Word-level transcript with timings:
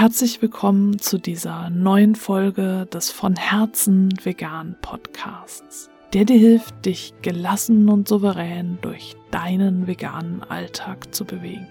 Herzlich 0.00 0.40
willkommen 0.40 0.98
zu 0.98 1.18
dieser 1.18 1.68
neuen 1.68 2.14
Folge 2.14 2.88
des 2.90 3.10
von 3.10 3.36
Herzen 3.36 4.08
vegan 4.24 4.74
Podcasts, 4.80 5.90
der 6.14 6.24
dir 6.24 6.38
hilft, 6.38 6.86
dich 6.86 7.12
gelassen 7.20 7.86
und 7.90 8.08
souverän 8.08 8.78
durch 8.80 9.14
deinen 9.30 9.86
veganen 9.86 10.42
Alltag 10.42 11.14
zu 11.14 11.26
bewegen. 11.26 11.68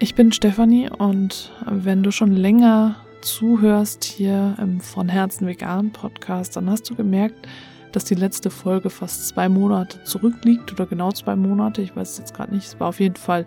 Ich 0.00 0.16
bin 0.16 0.32
Stefanie 0.32 0.90
und 0.90 1.52
wenn 1.64 2.02
du 2.02 2.10
schon 2.10 2.32
länger 2.32 2.96
zuhörst 3.20 4.02
hier 4.02 4.56
im 4.58 4.80
von 4.80 5.08
Herzen 5.08 5.46
vegan 5.46 5.92
Podcast, 5.92 6.56
dann 6.56 6.68
hast 6.68 6.90
du 6.90 6.96
gemerkt, 6.96 7.46
dass 7.92 8.04
die 8.04 8.16
letzte 8.16 8.50
Folge 8.50 8.90
fast 8.90 9.28
zwei 9.28 9.48
Monate 9.48 10.02
zurückliegt 10.02 10.72
oder 10.72 10.86
genau 10.86 11.12
zwei 11.12 11.36
Monate. 11.36 11.80
Ich 11.80 11.94
weiß 11.94 12.10
es 12.10 12.18
jetzt 12.18 12.34
gerade 12.34 12.52
nicht. 12.52 12.66
Es 12.66 12.80
war 12.80 12.88
auf 12.88 12.98
jeden 12.98 13.14
Fall 13.14 13.46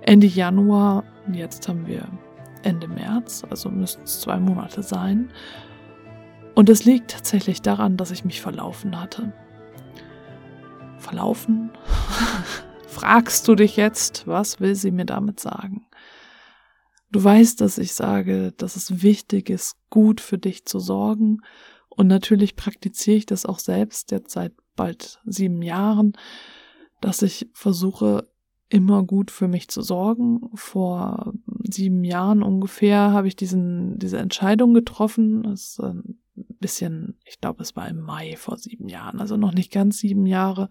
Ende 0.00 0.26
Januar. 0.26 1.04
Jetzt 1.32 1.68
haben 1.68 1.86
wir 1.86 2.08
Ende 2.62 2.88
März, 2.88 3.44
also 3.48 3.70
müssten 3.70 4.02
es 4.04 4.20
zwei 4.20 4.38
Monate 4.38 4.82
sein. 4.82 5.30
Und 6.54 6.68
es 6.68 6.84
liegt 6.84 7.10
tatsächlich 7.10 7.62
daran, 7.62 7.96
dass 7.96 8.10
ich 8.10 8.24
mich 8.24 8.40
verlaufen 8.40 9.00
hatte. 9.00 9.32
Verlaufen? 10.98 11.70
Fragst 12.86 13.48
du 13.48 13.54
dich 13.54 13.76
jetzt, 13.76 14.26
was 14.26 14.60
will 14.60 14.74
sie 14.74 14.90
mir 14.90 15.06
damit 15.06 15.40
sagen? 15.40 15.86
Du 17.10 17.22
weißt, 17.22 17.60
dass 17.60 17.78
ich 17.78 17.94
sage, 17.94 18.52
dass 18.52 18.76
es 18.76 19.02
wichtig 19.02 19.50
ist, 19.50 19.76
gut 19.90 20.20
für 20.20 20.38
dich 20.38 20.64
zu 20.64 20.78
sorgen. 20.78 21.40
Und 21.88 22.06
natürlich 22.06 22.56
praktiziere 22.56 23.18
ich 23.18 23.26
das 23.26 23.44
auch 23.44 23.58
selbst 23.58 24.10
jetzt 24.12 24.32
seit 24.32 24.52
bald 24.76 25.20
sieben 25.24 25.60
Jahren, 25.62 26.12
dass 27.00 27.22
ich 27.22 27.48
versuche, 27.52 28.28
immer 28.70 29.02
gut 29.02 29.30
für 29.30 29.48
mich 29.48 29.68
zu 29.68 29.82
sorgen. 29.82 30.48
Vor 30.54 31.34
sieben 31.72 32.04
Jahren 32.04 32.42
ungefähr 32.42 33.12
habe 33.12 33.28
ich 33.28 33.36
diesen, 33.36 33.98
diese 33.98 34.18
Entscheidung 34.18 34.74
getroffen. 34.74 35.42
Das 35.42 35.62
ist 35.62 35.80
ein 35.80 36.18
bisschen, 36.60 37.18
ich 37.24 37.40
glaube, 37.40 37.62
es 37.62 37.76
war 37.76 37.88
im 37.88 38.00
Mai 38.00 38.36
vor 38.36 38.56
sieben 38.58 38.88
Jahren, 38.88 39.20
also 39.20 39.36
noch 39.36 39.52
nicht 39.52 39.72
ganz 39.72 39.98
sieben 39.98 40.26
Jahre, 40.26 40.68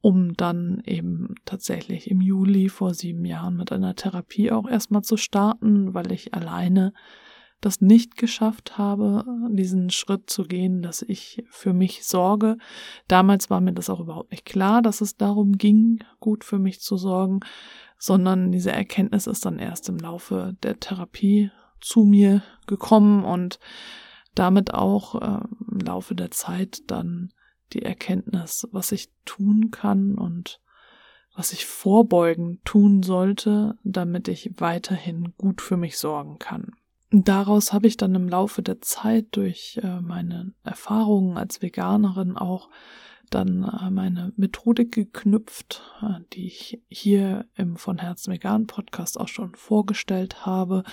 um 0.00 0.34
dann 0.34 0.82
eben 0.86 1.34
tatsächlich 1.44 2.10
im 2.10 2.20
Juli 2.20 2.68
vor 2.68 2.94
sieben 2.94 3.24
Jahren 3.24 3.56
mit 3.56 3.70
einer 3.72 3.94
Therapie 3.94 4.50
auch 4.50 4.68
erstmal 4.68 5.02
zu 5.02 5.16
starten, 5.16 5.94
weil 5.94 6.10
ich 6.12 6.34
alleine 6.34 6.92
das 7.60 7.82
nicht 7.82 8.16
geschafft 8.16 8.78
habe, 8.78 9.24
diesen 9.50 9.90
Schritt 9.90 10.30
zu 10.30 10.44
gehen, 10.44 10.80
dass 10.80 11.02
ich 11.02 11.44
für 11.50 11.74
mich 11.74 12.04
sorge. 12.04 12.56
Damals 13.06 13.50
war 13.50 13.60
mir 13.60 13.74
das 13.74 13.90
auch 13.90 14.00
überhaupt 14.00 14.30
nicht 14.30 14.46
klar, 14.46 14.80
dass 14.80 15.02
es 15.02 15.16
darum 15.16 15.58
ging, 15.58 16.02
gut 16.20 16.42
für 16.44 16.58
mich 16.58 16.80
zu 16.80 16.96
sorgen, 16.96 17.40
sondern 18.00 18.50
diese 18.50 18.72
Erkenntnis 18.72 19.26
ist 19.26 19.44
dann 19.44 19.58
erst 19.58 19.88
im 19.90 19.98
Laufe 19.98 20.56
der 20.62 20.80
Therapie 20.80 21.50
zu 21.80 22.04
mir 22.04 22.42
gekommen 22.66 23.24
und 23.24 23.60
damit 24.34 24.72
auch 24.72 25.20
äh, 25.20 25.44
im 25.70 25.80
Laufe 25.80 26.14
der 26.14 26.30
Zeit 26.30 26.90
dann 26.90 27.32
die 27.74 27.82
Erkenntnis, 27.82 28.66
was 28.72 28.90
ich 28.90 29.10
tun 29.26 29.70
kann 29.70 30.16
und 30.16 30.60
was 31.36 31.52
ich 31.52 31.66
vorbeugend 31.66 32.64
tun 32.64 33.02
sollte, 33.02 33.78
damit 33.84 34.28
ich 34.28 34.50
weiterhin 34.56 35.34
gut 35.36 35.60
für 35.60 35.76
mich 35.76 35.98
sorgen 35.98 36.38
kann. 36.38 36.72
Daraus 37.10 37.72
habe 37.72 37.86
ich 37.86 37.98
dann 37.98 38.14
im 38.14 38.28
Laufe 38.28 38.62
der 38.62 38.80
Zeit 38.80 39.26
durch 39.32 39.78
äh, 39.82 40.00
meine 40.00 40.54
Erfahrungen 40.64 41.36
als 41.36 41.60
Veganerin 41.60 42.36
auch 42.36 42.70
dann 43.30 43.64
äh, 43.64 43.90
meine 43.90 44.32
Methodik 44.36 44.92
geknüpft, 44.92 45.82
äh, 46.02 46.20
die 46.32 46.46
ich 46.46 46.82
hier 46.88 47.46
im 47.56 47.76
von 47.76 47.98
Herzen 47.98 48.32
vegan 48.32 48.66
Podcast 48.66 49.18
auch 49.18 49.28
schon 49.28 49.54
vorgestellt 49.54 50.44
habe, 50.46 50.84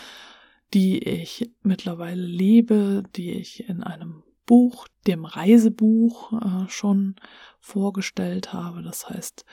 die 0.73 0.99
ich 0.99 1.51
mittlerweile 1.63 2.21
lebe, 2.21 3.03
die 3.15 3.31
ich 3.31 3.67
in 3.67 3.83
einem 3.83 4.23
Buch, 4.45 4.87
dem 5.07 5.25
Reisebuch 5.25 6.31
schon 6.69 7.15
vorgestellt 7.59 8.53
habe. 8.53 8.81
Das 8.81 9.09
heißt, 9.09 9.43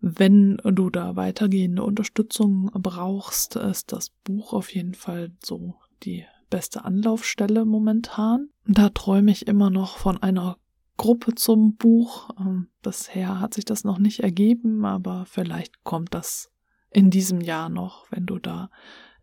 wenn 0.00 0.58
du 0.64 0.90
da 0.90 1.16
weitergehende 1.16 1.84
Unterstützung 1.84 2.70
brauchst, 2.72 3.56
ist 3.56 3.92
das 3.92 4.10
Buch 4.24 4.52
auf 4.52 4.74
jeden 4.74 4.94
Fall 4.94 5.32
so 5.42 5.76
die 6.02 6.24
beste 6.50 6.84
Anlaufstelle 6.84 7.64
momentan. 7.64 8.50
Da 8.66 8.90
träume 8.90 9.30
ich 9.30 9.46
immer 9.46 9.70
noch 9.70 9.96
von 9.96 10.22
einer 10.22 10.58
Gruppe 11.02 11.34
zum 11.34 11.74
Buch. 11.74 12.30
Ähm, 12.38 12.68
bisher 12.80 13.40
hat 13.40 13.54
sich 13.54 13.64
das 13.64 13.82
noch 13.82 13.98
nicht 13.98 14.20
ergeben, 14.20 14.84
aber 14.84 15.26
vielleicht 15.26 15.82
kommt 15.82 16.14
das 16.14 16.52
in 16.90 17.10
diesem 17.10 17.40
Jahr 17.40 17.68
noch. 17.68 18.06
Wenn 18.12 18.24
du 18.24 18.38
da 18.38 18.70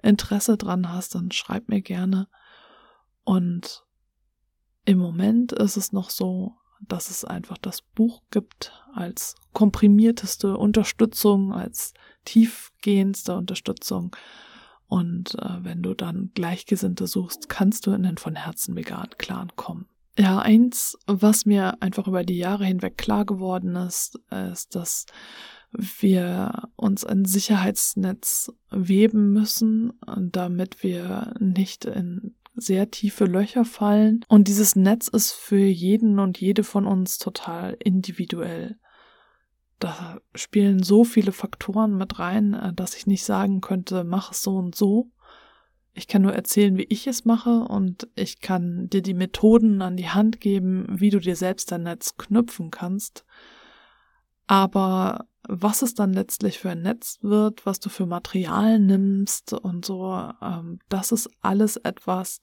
Interesse 0.03 0.57
dran 0.57 0.91
hast, 0.91 1.15
dann 1.15 1.31
schreib 1.31 1.69
mir 1.69 1.81
gerne. 1.81 2.27
Und 3.23 3.85
im 4.83 4.97
Moment 4.97 5.53
ist 5.53 5.77
es 5.77 5.93
noch 5.93 6.09
so, 6.09 6.57
dass 6.81 7.09
es 7.09 7.23
einfach 7.23 7.57
das 7.57 7.81
Buch 7.81 8.23
gibt 8.29 8.73
als 8.93 9.35
komprimierteste 9.53 10.57
Unterstützung, 10.57 11.53
als 11.53 11.93
tiefgehendste 12.25 13.37
Unterstützung. 13.37 14.13
Und 14.87 15.35
äh, 15.35 15.63
wenn 15.63 15.81
du 15.81 15.93
dann 15.93 16.31
Gleichgesinnte 16.33 17.07
suchst, 17.07 17.47
kannst 17.47 17.87
du 17.87 17.91
in 17.91 18.03
den 18.03 18.17
von 18.17 18.35
Herzen 18.35 18.75
veganen 18.75 19.17
Clan 19.17 19.55
kommen. 19.55 19.87
Ja, 20.17 20.39
eins, 20.39 20.97
was 21.07 21.45
mir 21.45 21.81
einfach 21.81 22.07
über 22.07 22.23
die 22.23 22.37
Jahre 22.37 22.65
hinweg 22.65 22.97
klar 22.97 23.25
geworden 23.25 23.75
ist, 23.75 24.19
ist, 24.51 24.75
dass 24.75 25.05
wir 25.71 26.69
uns 26.75 27.05
ein 27.05 27.25
Sicherheitsnetz 27.25 28.51
weben 28.71 29.31
müssen, 29.31 29.93
damit 30.17 30.83
wir 30.83 31.33
nicht 31.39 31.85
in 31.85 32.35
sehr 32.55 32.91
tiefe 32.91 33.25
Löcher 33.25 33.65
fallen. 33.65 34.25
Und 34.27 34.47
dieses 34.47 34.75
Netz 34.75 35.07
ist 35.07 35.31
für 35.31 35.59
jeden 35.59 36.19
und 36.19 36.39
jede 36.39 36.63
von 36.63 36.85
uns 36.85 37.17
total 37.17 37.77
individuell. 37.83 38.77
Da 39.79 40.19
spielen 40.35 40.83
so 40.83 41.05
viele 41.05 41.31
Faktoren 41.31 41.95
mit 41.97 42.19
rein, 42.19 42.53
äh, 42.53 42.73
dass 42.73 42.95
ich 42.95 43.07
nicht 43.07 43.23
sagen 43.23 43.61
könnte, 43.61 44.03
mach 44.03 44.31
es 44.33 44.43
so 44.43 44.57
und 44.57 44.75
so. 44.75 45.09
Ich 45.93 46.07
kann 46.07 46.21
nur 46.21 46.33
erzählen, 46.33 46.77
wie 46.77 46.87
ich 46.89 47.07
es 47.07 47.25
mache 47.25 47.61
und 47.61 48.07
ich 48.15 48.41
kann 48.41 48.89
dir 48.89 49.01
die 49.01 49.13
Methoden 49.13 49.81
an 49.81 49.97
die 49.97 50.09
Hand 50.09 50.39
geben, 50.39 50.85
wie 50.89 51.09
du 51.09 51.19
dir 51.19 51.35
selbst 51.35 51.71
dein 51.71 51.83
Netz 51.83 52.15
knüpfen 52.17 52.71
kannst. 52.71 53.25
Aber 54.47 55.27
was 55.47 55.81
es 55.81 55.95
dann 55.95 56.13
letztlich 56.13 56.59
für 56.59 56.69
ein 56.69 56.81
Netz 56.81 57.17
wird, 57.21 57.65
was 57.65 57.79
du 57.79 57.89
für 57.89 58.05
Material 58.05 58.79
nimmst 58.79 59.53
und 59.53 59.85
so, 59.85 60.31
ähm, 60.41 60.79
das 60.89 61.11
ist 61.11 61.29
alles 61.41 61.77
etwas, 61.77 62.41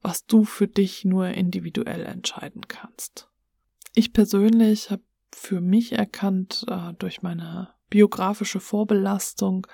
was 0.00 0.26
du 0.26 0.44
für 0.44 0.68
dich 0.68 1.04
nur 1.04 1.28
individuell 1.28 2.04
entscheiden 2.04 2.68
kannst. 2.68 3.28
Ich 3.94 4.12
persönlich 4.12 4.90
habe 4.90 5.02
für 5.34 5.60
mich 5.60 5.92
erkannt 5.92 6.64
äh, 6.68 6.92
durch 6.98 7.22
meine 7.22 7.68
biografische 7.90 8.60
Vorbelastung, 8.60 9.66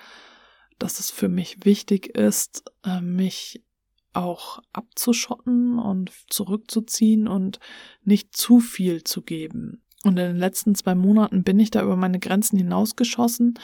dass 0.85 1.01
es 1.01 1.11
für 1.11 1.31
mich 1.31 1.65
wichtig 1.65 2.09
ist, 2.15 2.63
äh, 2.85 3.01
mich 3.01 3.65
auch 4.13 4.61
abzuschotten 4.75 5.79
und 5.79 6.13
zurückzuziehen 6.29 7.27
und 7.27 7.59
nicht 8.03 8.37
zu 8.37 8.61
viel 8.61 9.03
zu 9.03 9.23
geben. 9.23 9.83
Und 10.03 10.19
in 10.19 10.27
den 10.27 10.37
letzten 10.37 10.75
zwei 10.75 10.95
Monaten 10.95 11.43
bin 11.43 11.59
ich 11.59 11.71
da 11.71 11.83
über 11.83 11.97
meine 11.97 12.19
Grenzen 12.19 12.59
hinausgeschossen. 12.59 13.59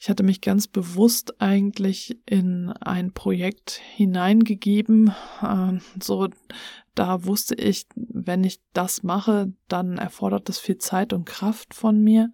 Ich 0.00 0.08
hatte 0.08 0.22
mich 0.22 0.40
ganz 0.40 0.66
bewusst 0.66 1.42
eigentlich 1.42 2.18
in 2.24 2.70
ein 2.80 3.12
Projekt 3.12 3.72
hineingegeben. 3.94 5.12
Ähm, 5.42 5.82
so, 6.02 6.30
da 6.94 7.26
wusste 7.26 7.54
ich, 7.54 7.84
wenn 7.96 8.44
ich 8.44 8.60
das 8.72 9.02
mache, 9.02 9.52
dann 9.68 9.98
erfordert 9.98 10.48
das 10.48 10.58
viel 10.58 10.78
Zeit 10.78 11.12
und 11.12 11.26
Kraft 11.26 11.74
von 11.74 12.02
mir. 12.02 12.32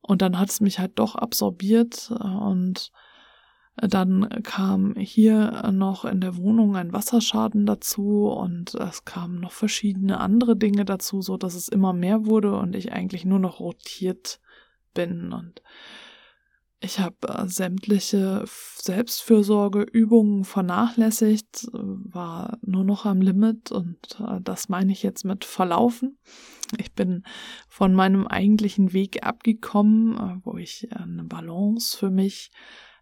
Und 0.00 0.22
dann 0.22 0.38
hat 0.38 0.48
es 0.48 0.62
mich 0.62 0.78
halt 0.78 0.98
doch 0.98 1.16
absorbiert 1.16 2.10
und 2.10 2.92
dann 3.76 4.28
kam 4.42 4.94
hier 4.96 5.70
noch 5.72 6.04
in 6.04 6.20
der 6.20 6.36
Wohnung 6.36 6.76
ein 6.76 6.92
Wasserschaden 6.92 7.66
dazu 7.66 8.28
und 8.28 8.74
es 8.74 9.04
kamen 9.04 9.40
noch 9.40 9.52
verschiedene 9.52 10.18
andere 10.18 10.56
Dinge 10.56 10.84
dazu, 10.84 11.20
so 11.20 11.36
dass 11.36 11.54
es 11.54 11.68
immer 11.68 11.92
mehr 11.92 12.26
wurde 12.26 12.56
und 12.56 12.74
ich 12.74 12.92
eigentlich 12.92 13.24
nur 13.24 13.38
noch 13.38 13.60
rotiert 13.60 14.40
bin 14.94 15.32
und 15.32 15.62
ich 16.80 17.00
habe 17.00 17.16
äh, 17.28 17.48
sämtliche 17.48 18.44
Selbstfürsorgeübungen 18.46 20.44
vernachlässigt, 20.44 21.68
war 21.72 22.58
nur 22.62 22.84
noch 22.84 23.06
am 23.06 23.22
Limit 23.22 23.72
und 23.72 23.98
äh, 24.20 24.40
das 24.42 24.68
meine 24.68 24.92
ich 24.92 25.02
jetzt 25.02 25.24
mit 25.24 25.44
verlaufen. 25.44 26.18
Ich 26.78 26.92
bin 26.92 27.24
von 27.68 27.94
meinem 27.94 28.26
eigentlichen 28.26 28.92
Weg 28.92 29.24
abgekommen, 29.24 30.16
äh, 30.16 30.44
wo 30.44 30.58
ich 30.58 30.88
eine 30.92 31.24
Balance 31.24 31.96
für 31.96 32.10
mich 32.10 32.50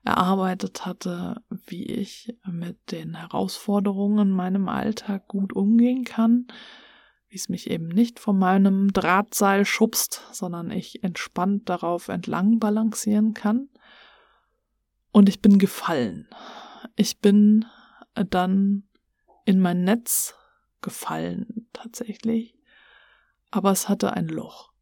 erarbeitet 0.05 0.85
hatte, 0.85 1.43
wie 1.67 1.85
ich 1.85 2.37
mit 2.47 2.93
den 2.93 3.15
Herausforderungen 3.15 4.29
in 4.29 4.35
meinem 4.35 4.69
Alltag 4.69 5.29
gut 5.29 5.55
umgehen 5.55 6.05
kann, 6.05 6.47
wie 7.29 7.37
es 7.37 7.49
mich 7.49 7.71
eben 7.71 7.89
nicht 7.89 8.21
von 8.21 8.39
meinem 8.39 8.93
Drahtseil 8.93 9.65
schubst, 9.65 10.23
sondern 10.33 10.71
ich 10.71 11.03
entspannt 11.03 11.69
darauf 11.69 12.09
entlang 12.09 12.59
balancieren 12.59 13.33
kann. 13.35 13.69
Und 15.11 15.29
ich 15.29 15.41
bin 15.41 15.59
gefallen. 15.59 16.29
Ich 16.97 17.21
bin 17.21 17.65
dann 18.15 18.85
in 19.47 19.61
mein 19.61 19.85
Netz 19.85 20.35
gefallen 20.83 21.69
tatsächlich, 21.73 22.59
aber 23.51 23.71
es 23.71 23.89
hatte 23.89 24.13
ein 24.13 24.29
Loch, 24.29 24.74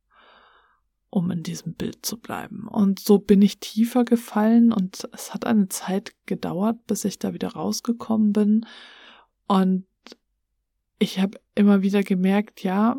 um 1.12 1.31
in 1.31 1.43
diesem 1.43 1.75
Bild 1.75 2.06
zu 2.06 2.17
bleiben. 2.17 2.67
Und 2.67 2.99
so 2.99 3.19
bin 3.19 3.43
ich 3.43 3.61
tiefer 3.61 4.03
gefallen 4.03 4.73
und 4.73 5.06
es 5.12 5.35
hat 5.35 5.44
eine 5.44 5.69
Zeit 5.69 6.12
gedauert, 6.25 6.87
bis 6.87 7.05
ich 7.05 7.19
da 7.19 7.35
wieder 7.35 7.49
rausgekommen 7.49 8.32
bin. 8.32 8.67
Und 9.47 9.85
ich 10.99 11.20
habe 11.20 11.38
immer 11.55 11.82
wieder 11.82 12.03
gemerkt, 12.03 12.62
ja, 12.62 12.97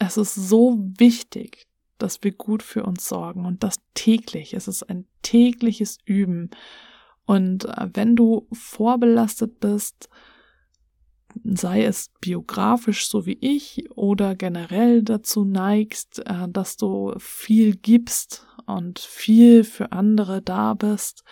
es 0.00 0.16
ist 0.16 0.34
so 0.34 0.78
wichtig, 0.98 1.68
dass 1.98 2.24
wir 2.24 2.32
gut 2.32 2.60
für 2.60 2.82
uns 2.82 3.08
sorgen 3.08 3.46
und 3.46 3.62
das 3.62 3.76
täglich. 3.94 4.52
Es 4.54 4.66
ist 4.66 4.82
ein 4.82 5.06
tägliches 5.22 5.98
Üben. 6.04 6.50
Und 7.24 7.66
äh, 7.66 7.88
wenn 7.94 8.16
du 8.16 8.48
vorbelastet 8.50 9.60
bist, 9.60 10.08
sei 11.44 11.84
es 11.84 12.10
biografisch 12.20 13.08
so 13.08 13.26
wie 13.26 13.38
ich 13.40 13.90
oder 13.96 14.34
generell 14.34 15.02
dazu 15.02 15.44
neigst, 15.44 16.20
äh, 16.26 16.48
dass 16.48 16.76
du 16.76 17.14
viel 17.18 17.76
gibst 17.76 18.46
und 18.66 18.98
viel 18.98 19.64
für 19.64 19.92
andere 19.92 20.42
da 20.42 20.74
bist, 20.74 21.24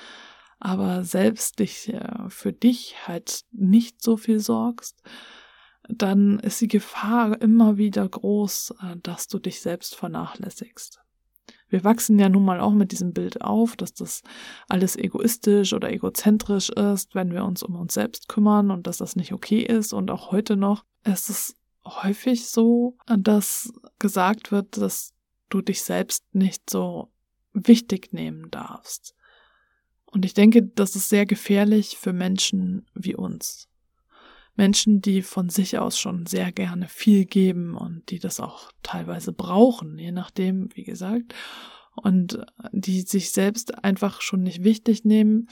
aber 0.59 1.05
selbst 1.05 1.59
dich 1.59 1.93
äh, 1.93 2.29
für 2.29 2.53
dich 2.53 3.07
halt 3.07 3.45
nicht 3.53 4.03
so 4.03 4.17
viel 4.17 4.41
sorgst, 4.41 5.03
dann 5.89 6.39
ist 6.41 6.61
die 6.61 6.69
Gefahr 6.69 7.41
immer 7.41 7.77
wieder 7.77 8.09
groß, 8.09 8.75
äh, 8.83 8.97
dass 9.03 9.29
du 9.29 9.39
dich 9.39 9.61
selbst 9.61 9.95
vernachlässigst. 9.95 11.01
Wir 11.69 11.85
wachsen 11.85 12.19
ja 12.19 12.29
nun 12.29 12.45
mal 12.45 12.61
auch 12.61 12.73
mit 12.73 12.93
diesem 12.93 13.13
Bild 13.13 13.43
auf, 13.43 13.77
dass 13.77 13.93
das 13.93 14.23
alles 14.69 14.97
egoistisch 14.97 15.73
oder 15.73 15.93
egozentrisch 15.93 16.71
ist, 16.71 17.15
wenn 17.15 17.33
wir 17.33 17.45
uns 17.45 17.63
um 17.63 17.77
uns 17.77 17.95
selbst 17.95 18.29
kümmern 18.29 18.71
und 18.71 18.87
dass 18.87 18.99
das 18.99 19.17
nicht 19.17 19.33
okay 19.33 19.61
ist. 19.61 19.93
Und 19.93 20.11
auch 20.11 20.31
heute 20.31 20.57
noch 20.57 20.85
ist 21.05 21.29
es 21.29 21.55
häufig 21.85 22.49
so, 22.49 22.97
dass 23.19 23.73
gesagt 23.99 24.51
wird, 24.51 24.77
dass 24.77 25.13
du 25.49 25.61
dich 25.61 25.83
selbst 25.83 26.25
nicht 26.35 26.69
so 26.71 27.11
wichtig 27.53 28.13
nehmen 28.13 28.51
darfst. 28.51 29.15
Und 30.07 30.25
ich 30.25 30.35
denke, 30.35 30.63
das 30.63 30.97
ist 30.97 31.09
sehr 31.09 31.27
gefährlich 31.27 31.99
für 31.99 32.13
Menschen 32.13 32.87
wie 32.95 33.15
uns. 33.15 33.68
Menschen, 34.59 35.01
die 35.01 35.23
von 35.23 35.49
sich 35.49 35.79
aus 35.79 35.99
schon 35.99 36.27
sehr 36.27 36.53
gerne 36.53 36.89
viel 36.89 37.25
geben 37.25 37.77
und 37.77 38.11
die 38.11 38.19
das 38.19 38.41
auch 38.41 38.73
teilweise 38.83 39.33
brauchen, 39.33 39.99
je 39.99 40.11
nachdem, 40.13 40.69
wie 40.75 40.83
gesagt, 40.83 41.33
und 41.95 42.45
die 42.73 43.03
sich 43.03 43.31
selbst 43.31 43.83
einfach 43.85 44.21
schon 44.21 44.43
nicht 44.43 44.65
wichtig 44.65 45.05
nehmen. 45.05 45.49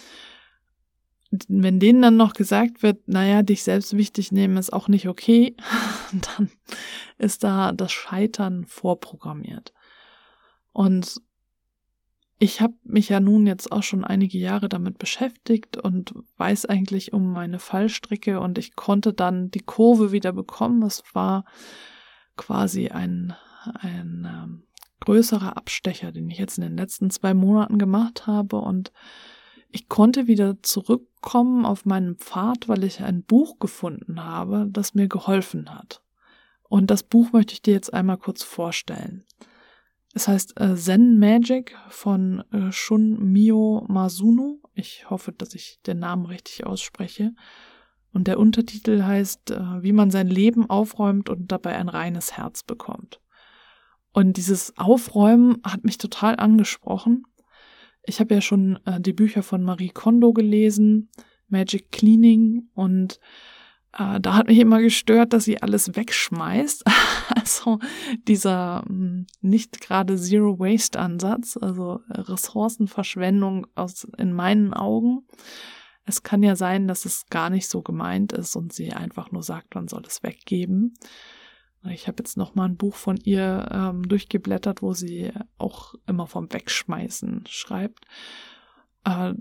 Wenn 1.48 1.80
denen 1.80 2.02
dann 2.02 2.16
noch 2.16 2.34
gesagt 2.34 2.82
wird, 2.82 3.08
naja, 3.08 3.42
dich 3.42 3.62
selbst 3.62 3.96
wichtig 3.96 4.32
nehmen 4.32 4.56
ist 4.56 4.72
auch 4.72 4.88
nicht 4.88 5.08
okay, 5.08 5.56
dann 6.36 6.50
ist 7.16 7.44
da 7.44 7.72
das 7.72 7.92
Scheitern 7.92 8.64
vorprogrammiert. 8.64 9.72
Und 10.72 11.22
ich 12.38 12.60
habe 12.60 12.74
mich 12.84 13.08
ja 13.08 13.20
nun 13.20 13.46
jetzt 13.46 13.72
auch 13.72 13.82
schon 13.82 14.04
einige 14.04 14.38
Jahre 14.38 14.68
damit 14.68 14.98
beschäftigt 14.98 15.78
und 15.78 16.14
weiß 16.36 16.66
eigentlich 16.66 17.12
um 17.12 17.32
meine 17.32 17.58
Fallstricke 17.58 18.40
und 18.40 18.58
ich 18.58 18.76
konnte 18.76 19.14
dann 19.14 19.50
die 19.50 19.60
Kurve 19.60 20.12
wieder 20.12 20.32
bekommen. 20.32 20.82
Es 20.82 21.02
war 21.14 21.44
quasi 22.36 22.88
ein, 22.88 23.34
ein 23.80 24.28
ähm, 24.30 24.62
größerer 25.00 25.56
Abstecher, 25.56 26.12
den 26.12 26.28
ich 26.28 26.38
jetzt 26.38 26.58
in 26.58 26.64
den 26.64 26.76
letzten 26.76 27.08
zwei 27.08 27.32
Monaten 27.32 27.78
gemacht 27.78 28.26
habe 28.26 28.56
und 28.56 28.92
ich 29.70 29.88
konnte 29.88 30.26
wieder 30.26 30.62
zurückkommen 30.62 31.64
auf 31.64 31.86
meinen 31.86 32.16
Pfad, 32.16 32.68
weil 32.68 32.84
ich 32.84 33.00
ein 33.00 33.22
Buch 33.22 33.58
gefunden 33.58 34.24
habe, 34.24 34.68
das 34.70 34.94
mir 34.94 35.08
geholfen 35.08 35.74
hat. 35.74 36.02
Und 36.68 36.90
das 36.90 37.02
Buch 37.02 37.32
möchte 37.32 37.54
ich 37.54 37.62
dir 37.62 37.74
jetzt 37.74 37.92
einmal 37.92 38.16
kurz 38.16 38.42
vorstellen. 38.42 39.24
Es 40.16 40.28
heißt 40.28 40.58
äh, 40.58 40.74
Zen 40.76 41.18
Magic 41.18 41.76
von 41.90 42.42
äh, 42.50 42.72
Shun 42.72 43.32
Mio 43.32 43.84
Masuno. 43.86 44.62
Ich 44.72 45.10
hoffe, 45.10 45.30
dass 45.32 45.54
ich 45.54 45.78
den 45.86 45.98
Namen 45.98 46.24
richtig 46.24 46.64
ausspreche. 46.64 47.34
Und 48.14 48.26
der 48.26 48.38
Untertitel 48.38 49.02
heißt, 49.02 49.50
äh, 49.50 49.82
wie 49.82 49.92
man 49.92 50.10
sein 50.10 50.28
Leben 50.28 50.70
aufräumt 50.70 51.28
und 51.28 51.52
dabei 51.52 51.76
ein 51.76 51.90
reines 51.90 52.34
Herz 52.34 52.62
bekommt. 52.62 53.20
Und 54.14 54.38
dieses 54.38 54.78
Aufräumen 54.78 55.58
hat 55.62 55.84
mich 55.84 55.98
total 55.98 56.36
angesprochen. 56.36 57.24
Ich 58.02 58.18
habe 58.18 58.32
ja 58.32 58.40
schon 58.40 58.78
die 59.00 59.12
Bücher 59.12 59.42
von 59.42 59.62
Marie 59.62 59.90
Kondo 59.90 60.32
gelesen, 60.32 61.10
Magic 61.48 61.92
Cleaning 61.92 62.70
und 62.72 63.20
äh, 63.98 64.20
da 64.20 64.34
hat 64.34 64.48
mich 64.48 64.58
immer 64.58 64.80
gestört, 64.80 65.32
dass 65.32 65.44
sie 65.44 65.62
alles 65.62 65.96
wegschmeißt. 65.96 66.84
also 67.34 67.78
dieser 68.28 68.84
hm, 68.86 69.26
nicht 69.40 69.80
gerade 69.80 70.16
Zero 70.16 70.58
Waste 70.58 70.98
Ansatz, 70.98 71.56
also 71.60 72.00
Ressourcenverschwendung 72.10 73.66
aus, 73.74 74.04
in 74.18 74.32
meinen 74.32 74.74
Augen. 74.74 75.26
Es 76.04 76.22
kann 76.22 76.42
ja 76.42 76.54
sein, 76.56 76.86
dass 76.86 77.04
es 77.04 77.26
gar 77.30 77.50
nicht 77.50 77.68
so 77.68 77.82
gemeint 77.82 78.32
ist 78.32 78.54
und 78.54 78.72
sie 78.72 78.92
einfach 78.92 79.32
nur 79.32 79.42
sagt, 79.42 79.74
man 79.74 79.88
soll 79.88 80.02
es 80.06 80.22
weggeben. 80.22 80.94
Ich 81.90 82.08
habe 82.08 82.16
jetzt 82.18 82.36
noch 82.36 82.54
mal 82.54 82.64
ein 82.64 82.76
Buch 82.76 82.96
von 82.96 83.16
ihr 83.16 83.68
ähm, 83.70 84.08
durchgeblättert, 84.08 84.82
wo 84.82 84.92
sie 84.92 85.32
auch 85.56 85.94
immer 86.06 86.26
vom 86.26 86.52
Wegschmeißen 86.52 87.44
schreibt. 87.48 88.06
Äh, 89.04 89.34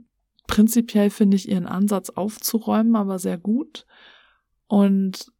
prinzipiell 0.47 1.09
finde 1.09 1.37
ich 1.37 1.49
ihren 1.49 1.65
Ansatz 1.65 2.11
aufzuräumen 2.11 2.95
aber 2.95 3.19
sehr 3.19 3.37
gut. 3.37 3.85
Und 4.67 5.31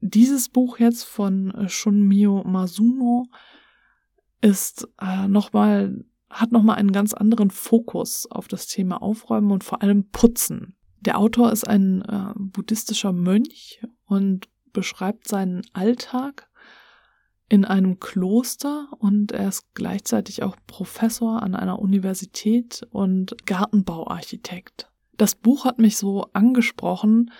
dieses 0.00 0.48
Buch 0.48 0.78
jetzt 0.78 1.04
von 1.04 1.50
äh, 1.52 1.68
Shunmio 1.68 2.44
Masuno 2.44 3.26
ist 4.40 4.88
äh, 5.00 5.28
nochmal, 5.28 6.04
hat 6.30 6.52
nochmal 6.52 6.76
einen 6.76 6.92
ganz 6.92 7.14
anderen 7.14 7.50
Fokus 7.50 8.26
auf 8.30 8.48
das 8.48 8.66
Thema 8.66 9.02
Aufräumen 9.02 9.50
und 9.50 9.64
vor 9.64 9.82
allem 9.82 10.10
Putzen. 10.10 10.76
Der 11.00 11.18
Autor 11.18 11.52
ist 11.52 11.66
ein 11.66 12.02
äh, 12.02 12.32
buddhistischer 12.36 13.12
Mönch 13.12 13.80
und 14.06 14.48
beschreibt 14.72 15.28
seinen 15.28 15.62
Alltag 15.72 16.48
in 17.48 17.64
einem 17.64 18.00
Kloster 18.00 18.88
und 18.98 19.32
er 19.32 19.48
ist 19.48 19.72
gleichzeitig 19.74 20.42
auch 20.42 20.56
Professor 20.66 21.42
an 21.42 21.54
einer 21.54 21.78
Universität 21.78 22.86
und 22.90 23.46
Gartenbauarchitekt. 23.46 24.90
Das 25.16 25.34
Buch 25.34 25.64
hat 25.64 25.78
mich 25.78 25.96
so 25.96 26.26
angesprochen, 26.32 27.30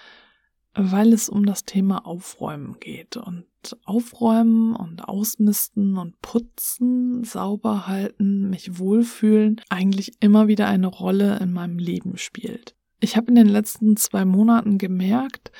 weil 0.76 1.12
es 1.12 1.28
um 1.28 1.46
das 1.46 1.64
Thema 1.64 2.06
Aufräumen 2.06 2.78
geht 2.78 3.16
und 3.16 3.46
Aufräumen 3.84 4.76
und 4.76 5.08
Ausmisten 5.08 5.96
und 5.96 6.20
Putzen, 6.20 7.24
sauber 7.24 7.86
halten, 7.86 8.48
mich 8.48 8.78
wohlfühlen, 8.78 9.60
eigentlich 9.70 10.12
immer 10.20 10.46
wieder 10.46 10.68
eine 10.68 10.86
Rolle 10.86 11.38
in 11.40 11.52
meinem 11.52 11.78
Leben 11.78 12.18
spielt. 12.18 12.76
Ich 13.00 13.16
habe 13.16 13.28
in 13.28 13.34
den 13.34 13.48
letzten 13.48 13.96
zwei 13.96 14.24
Monaten 14.24 14.78
gemerkt, 14.78 15.50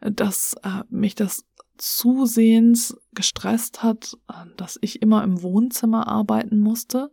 dass 0.00 0.54
äh, 0.62 0.82
mich 0.88 1.14
das 1.14 1.44
zusehends 1.78 2.96
gestresst 3.12 3.82
hat, 3.82 4.16
äh, 4.28 4.32
dass 4.56 4.78
ich 4.80 5.02
immer 5.02 5.22
im 5.22 5.42
Wohnzimmer 5.42 6.08
arbeiten 6.08 6.58
musste 6.58 7.10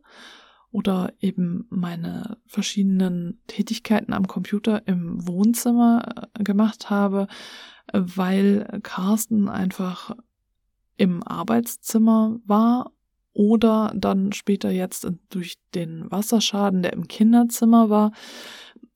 oder 0.71 1.13
eben 1.19 1.65
meine 1.69 2.37
verschiedenen 2.45 3.41
Tätigkeiten 3.47 4.13
am 4.13 4.27
Computer 4.27 4.87
im 4.87 5.27
Wohnzimmer 5.27 6.29
äh, 6.33 6.43
gemacht 6.43 6.89
habe, 6.89 7.27
weil 7.91 8.79
Carsten 8.83 9.49
einfach 9.49 10.15
im 10.97 11.23
Arbeitszimmer 11.23 12.39
war 12.45 12.91
oder 13.33 13.93
dann 13.95 14.31
später 14.33 14.69
jetzt 14.69 15.07
durch 15.29 15.55
den 15.73 16.11
Wasserschaden, 16.11 16.83
der 16.83 16.93
im 16.93 17.07
Kinderzimmer 17.07 17.89
war, 17.89 18.11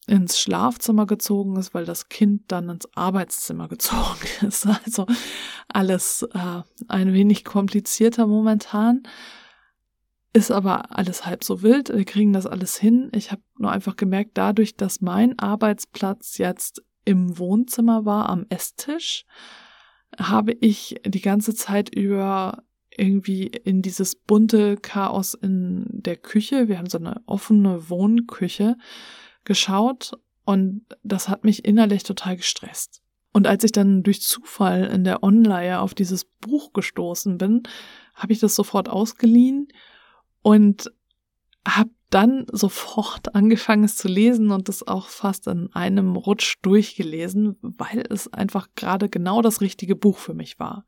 ins 0.05 0.37
Schlafzimmer 0.37 1.05
gezogen 1.05 1.55
ist, 1.55 1.73
weil 1.73 1.85
das 1.85 2.09
Kind 2.09 2.43
dann 2.51 2.69
ins 2.69 2.87
Arbeitszimmer 2.95 3.67
gezogen 3.69 4.27
ist. 4.45 4.67
Also 4.67 5.07
alles 5.69 6.27
äh, 6.33 6.61
ein 6.87 7.13
wenig 7.13 7.45
komplizierter 7.45 8.27
momentan. 8.27 9.03
Ist 10.35 10.49
aber 10.49 10.97
alles 10.97 11.27
halb 11.27 11.43
so 11.43 11.61
wild. 11.61 11.89
Wir 11.89 12.05
kriegen 12.05 12.33
das 12.33 12.47
alles 12.47 12.75
hin. 12.75 13.11
Ich 13.13 13.31
habe 13.31 13.43
nur 13.59 13.71
einfach 13.71 13.95
gemerkt, 13.95 14.31
dadurch, 14.33 14.75
dass 14.75 14.99
mein 14.99 15.37
Arbeitsplatz 15.37 16.39
jetzt 16.39 16.81
im 17.05 17.37
Wohnzimmer 17.37 18.05
war, 18.05 18.29
am 18.29 18.47
Esstisch, 18.49 19.25
habe 20.17 20.53
ich 20.53 20.95
die 21.05 21.21
ganze 21.21 21.53
Zeit 21.53 21.93
über 21.93 22.63
irgendwie 22.97 23.47
in 23.47 23.81
dieses 23.81 24.15
bunte 24.15 24.77
Chaos 24.77 25.33
in 25.33 25.85
der 25.89 26.17
Küche, 26.17 26.67
wir 26.67 26.77
haben 26.77 26.89
so 26.89 26.99
eine 26.99 27.21
offene 27.25 27.89
Wohnküche, 27.89 28.77
geschaut 29.43 30.13
und 30.45 30.85
das 31.03 31.29
hat 31.29 31.43
mich 31.43 31.65
innerlich 31.65 32.03
total 32.03 32.37
gestresst. 32.37 33.01
Und 33.33 33.47
als 33.47 33.63
ich 33.63 33.71
dann 33.71 34.03
durch 34.03 34.21
Zufall 34.21 34.85
in 34.85 35.03
der 35.03 35.23
Online 35.23 35.79
auf 35.79 35.95
dieses 35.95 36.25
Buch 36.25 36.71
gestoßen 36.73 37.37
bin, 37.39 37.63
habe 38.13 38.31
ich 38.31 38.39
das 38.39 38.55
sofort 38.55 38.89
ausgeliehen 38.89 39.67
und 40.43 40.91
habe 41.67 41.89
dann 42.11 42.45
sofort 42.51 43.33
angefangen, 43.33 43.85
es 43.85 43.95
zu 43.95 44.07
lesen 44.07 44.51
und 44.51 44.69
es 44.69 44.85
auch 44.85 45.07
fast 45.07 45.47
in 45.47 45.73
einem 45.73 46.15
Rutsch 46.15 46.57
durchgelesen, 46.61 47.57
weil 47.61 48.03
es 48.09 48.31
einfach 48.31 48.67
gerade 48.75 49.09
genau 49.09 49.41
das 49.41 49.61
richtige 49.61 49.95
Buch 49.95 50.19
für 50.19 50.35
mich 50.35 50.59
war. 50.59 50.85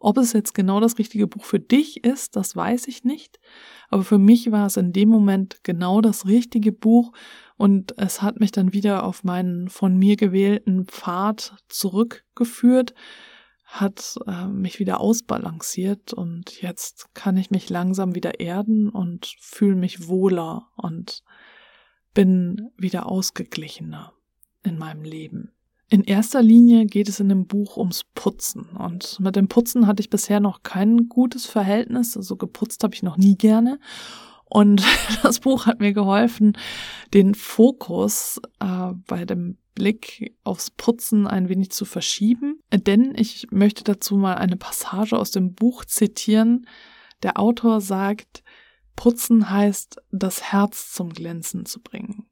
Ob 0.00 0.16
es 0.18 0.32
jetzt 0.32 0.54
genau 0.54 0.80
das 0.80 0.98
richtige 0.98 1.26
Buch 1.26 1.44
für 1.44 1.60
dich 1.60 2.04
ist, 2.04 2.36
das 2.36 2.54
weiß 2.54 2.86
ich 2.88 3.04
nicht. 3.04 3.38
Aber 3.88 4.04
für 4.04 4.18
mich 4.18 4.50
war 4.50 4.66
es 4.66 4.76
in 4.76 4.92
dem 4.92 5.08
Moment 5.08 5.60
genau 5.64 6.00
das 6.00 6.26
richtige 6.26 6.72
Buch 6.72 7.12
und 7.56 7.96
es 7.98 8.22
hat 8.22 8.40
mich 8.40 8.52
dann 8.52 8.72
wieder 8.72 9.04
auf 9.04 9.24
meinen 9.24 9.68
von 9.68 9.96
mir 9.96 10.16
gewählten 10.16 10.86
Pfad 10.86 11.56
zurückgeführt, 11.68 12.94
hat 13.68 14.18
äh, 14.26 14.46
mich 14.46 14.80
wieder 14.80 14.98
ausbalanciert 14.98 16.14
und 16.14 16.62
jetzt 16.62 17.14
kann 17.14 17.36
ich 17.36 17.50
mich 17.50 17.68
langsam 17.68 18.14
wieder 18.14 18.40
erden 18.40 18.88
und 18.88 19.36
fühle 19.40 19.76
mich 19.76 20.08
wohler 20.08 20.68
und 20.76 21.22
bin 22.14 22.70
wieder 22.78 23.06
ausgeglichener 23.06 24.14
in 24.62 24.78
meinem 24.78 25.02
Leben. 25.02 25.52
In 25.90 26.02
erster 26.02 26.42
Linie 26.42 26.86
geht 26.86 27.10
es 27.10 27.20
in 27.20 27.28
dem 27.28 27.46
Buch 27.46 27.76
ums 27.76 28.04
Putzen. 28.14 28.70
Und 28.70 29.20
mit 29.20 29.36
dem 29.36 29.48
Putzen 29.48 29.86
hatte 29.86 30.00
ich 30.00 30.10
bisher 30.10 30.40
noch 30.40 30.62
kein 30.62 31.08
gutes 31.08 31.46
Verhältnis. 31.46 32.16
Also 32.16 32.36
geputzt 32.36 32.82
habe 32.84 32.94
ich 32.94 33.02
noch 33.02 33.16
nie 33.16 33.36
gerne. 33.36 33.78
Und 34.48 34.82
das 35.22 35.40
Buch 35.40 35.66
hat 35.66 35.80
mir 35.80 35.92
geholfen, 35.92 36.56
den 37.14 37.34
Fokus 37.34 38.40
äh, 38.60 38.92
bei 39.06 39.24
dem 39.24 39.58
Blick 39.74 40.36
aufs 40.42 40.70
Putzen 40.70 41.26
ein 41.26 41.48
wenig 41.48 41.70
zu 41.70 41.84
verschieben. 41.84 42.60
Denn 42.72 43.14
ich 43.16 43.46
möchte 43.50 43.84
dazu 43.84 44.16
mal 44.16 44.34
eine 44.34 44.56
Passage 44.56 45.16
aus 45.16 45.30
dem 45.30 45.54
Buch 45.54 45.84
zitieren. 45.84 46.66
Der 47.22 47.38
Autor 47.38 47.80
sagt, 47.80 48.42
Putzen 48.96 49.50
heißt, 49.50 50.02
das 50.10 50.42
Herz 50.52 50.92
zum 50.92 51.10
Glänzen 51.10 51.64
zu 51.64 51.80
bringen. 51.80 52.26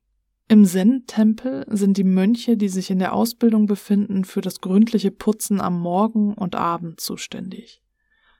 Im 0.48 0.64
Zen-Tempel 0.64 1.64
sind 1.68 1.96
die 1.96 2.04
Mönche, 2.04 2.56
die 2.56 2.68
sich 2.68 2.90
in 2.90 3.00
der 3.00 3.14
Ausbildung 3.14 3.66
befinden, 3.66 4.24
für 4.24 4.40
das 4.40 4.60
gründliche 4.60 5.10
Putzen 5.10 5.60
am 5.60 5.80
Morgen 5.80 6.34
und 6.34 6.54
Abend 6.54 7.00
zuständig. 7.00 7.82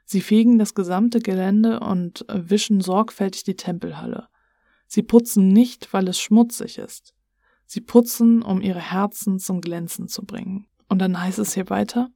Sie 0.06 0.20
fegen 0.20 0.56
das 0.58 0.74
gesamte 0.74 1.20
Gelände 1.20 1.80
und 1.80 2.24
wischen 2.32 2.80
sorgfältig 2.80 3.42
die 3.42 3.56
Tempelhalle. 3.56 4.28
Sie 4.86 5.02
putzen 5.02 5.48
nicht, 5.48 5.92
weil 5.92 6.06
es 6.06 6.18
schmutzig 6.20 6.78
ist. 6.78 7.12
Sie 7.66 7.80
putzen, 7.80 8.40
um 8.42 8.62
ihre 8.62 8.80
Herzen 8.80 9.40
zum 9.40 9.60
Glänzen 9.60 10.06
zu 10.06 10.24
bringen. 10.24 10.68
Und 10.88 11.00
dann 11.00 11.20
heißt 11.20 11.40
es 11.40 11.54
hier 11.54 11.68
weiter, 11.68 12.08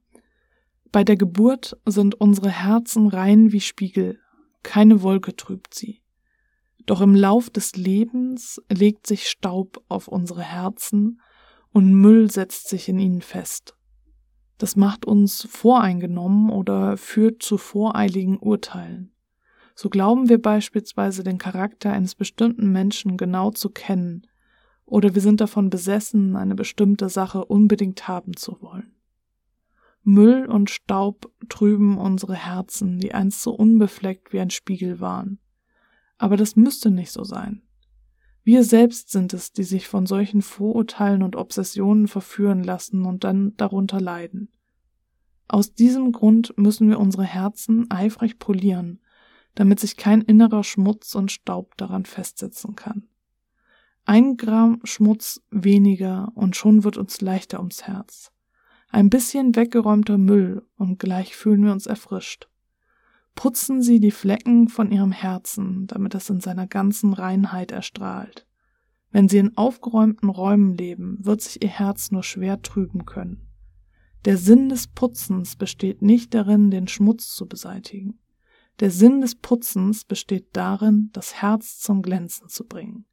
bei 0.93 1.03
der 1.03 1.17
Geburt 1.17 1.77
sind 1.85 2.15
unsere 2.15 2.49
Herzen 2.49 3.07
rein 3.07 3.51
wie 3.51 3.61
Spiegel, 3.61 4.19
keine 4.63 5.01
Wolke 5.01 5.35
trübt 5.35 5.73
sie. 5.73 6.01
Doch 6.85 7.01
im 7.01 7.13
Lauf 7.13 7.49
des 7.49 7.75
Lebens 7.75 8.61
legt 8.69 9.05
sich 9.05 9.27
Staub 9.27 9.83
auf 9.89 10.07
unsere 10.07 10.43
Herzen 10.43 11.21
und 11.71 11.93
Müll 11.93 12.31
setzt 12.31 12.69
sich 12.69 12.87
in 12.87 12.99
ihnen 12.99 13.21
fest. 13.21 13.75
Das 14.61 14.75
macht 14.75 15.05
uns 15.05 15.47
voreingenommen 15.49 16.51
oder 16.51 16.95
führt 16.95 17.41
zu 17.41 17.57
voreiligen 17.57 18.37
Urteilen. 18.37 19.11
So 19.73 19.89
glauben 19.89 20.29
wir 20.29 20.39
beispielsweise 20.39 21.23
den 21.23 21.39
Charakter 21.39 21.91
eines 21.91 22.13
bestimmten 22.13 22.71
Menschen 22.71 23.17
genau 23.17 23.49
zu 23.49 23.71
kennen, 23.71 24.27
oder 24.85 25.15
wir 25.15 25.21
sind 25.23 25.41
davon 25.41 25.71
besessen, 25.71 26.35
eine 26.35 26.53
bestimmte 26.53 27.09
Sache 27.09 27.43
unbedingt 27.43 28.07
haben 28.07 28.37
zu 28.37 28.61
wollen. 28.61 28.93
Müll 30.03 30.45
und 30.45 30.69
Staub 30.69 31.31
trüben 31.49 31.97
unsere 31.97 32.35
Herzen, 32.35 32.99
die 32.99 33.15
einst 33.15 33.41
so 33.41 33.55
unbefleckt 33.55 34.31
wie 34.31 34.41
ein 34.41 34.51
Spiegel 34.51 34.99
waren. 34.99 35.39
Aber 36.19 36.37
das 36.37 36.55
müsste 36.55 36.91
nicht 36.91 37.11
so 37.11 37.23
sein. 37.23 37.63
Wir 38.43 38.63
selbst 38.63 39.11
sind 39.11 39.33
es, 39.33 39.51
die 39.51 39.63
sich 39.63 39.87
von 39.87 40.05
solchen 40.05 40.41
Vorurteilen 40.41 41.21
und 41.21 41.35
Obsessionen 41.35 42.07
verführen 42.07 42.63
lassen 42.63 43.05
und 43.05 43.23
dann 43.23 43.55
darunter 43.57 44.01
leiden. 44.01 44.49
Aus 45.47 45.73
diesem 45.73 46.11
Grund 46.11 46.53
müssen 46.57 46.89
wir 46.89 46.99
unsere 46.99 47.25
Herzen 47.25 47.91
eifrig 47.91 48.39
polieren, 48.39 48.99
damit 49.53 49.79
sich 49.79 49.97
kein 49.97 50.21
innerer 50.21 50.63
Schmutz 50.63 51.13
und 51.13 51.31
Staub 51.31 51.75
daran 51.77 52.05
festsetzen 52.05 52.75
kann. 52.75 53.09
Ein 54.05 54.37
Gramm 54.37 54.79
Schmutz 54.83 55.41
weniger 55.51 56.31
und 56.35 56.55
schon 56.55 56.83
wird 56.83 56.97
uns 56.97 57.21
leichter 57.21 57.59
ums 57.59 57.83
Herz. 57.83 58.31
Ein 58.89 59.09
bisschen 59.09 59.55
weggeräumter 59.55 60.17
Müll 60.17 60.65
und 60.77 60.99
gleich 60.99 61.35
fühlen 61.35 61.63
wir 61.63 61.71
uns 61.71 61.85
erfrischt. 61.85 62.49
Putzen 63.35 63.81
Sie 63.81 63.99
die 63.99 64.11
Flecken 64.11 64.67
von 64.67 64.91
Ihrem 64.91 65.11
Herzen, 65.11 65.87
damit 65.87 66.15
es 66.15 66.29
in 66.29 66.41
seiner 66.41 66.67
ganzen 66.67 67.13
Reinheit 67.13 67.71
erstrahlt. 67.71 68.47
Wenn 69.11 69.27
Sie 69.27 69.37
in 69.37 69.57
aufgeräumten 69.57 70.29
Räumen 70.29 70.73
leben, 70.73 71.17
wird 71.21 71.41
sich 71.41 71.61
Ihr 71.61 71.69
Herz 71.69 72.11
nur 72.11 72.23
schwer 72.23 72.61
trüben 72.61 73.05
können. 73.05 73.47
Der 74.25 74.37
Sinn 74.37 74.69
des 74.69 74.87
Putzens 74.87 75.55
besteht 75.55 76.01
nicht 76.01 76.33
darin, 76.33 76.69
den 76.69 76.87
Schmutz 76.87 77.33
zu 77.33 77.47
beseitigen. 77.47 78.19
Der 78.79 78.91
Sinn 78.91 79.21
des 79.21 79.35
Putzens 79.35 80.05
besteht 80.05 80.49
darin, 80.53 81.09
das 81.13 81.41
Herz 81.41 81.79
zum 81.79 82.01
Glänzen 82.01 82.47
zu 82.47 82.65
bringen. 82.65 83.05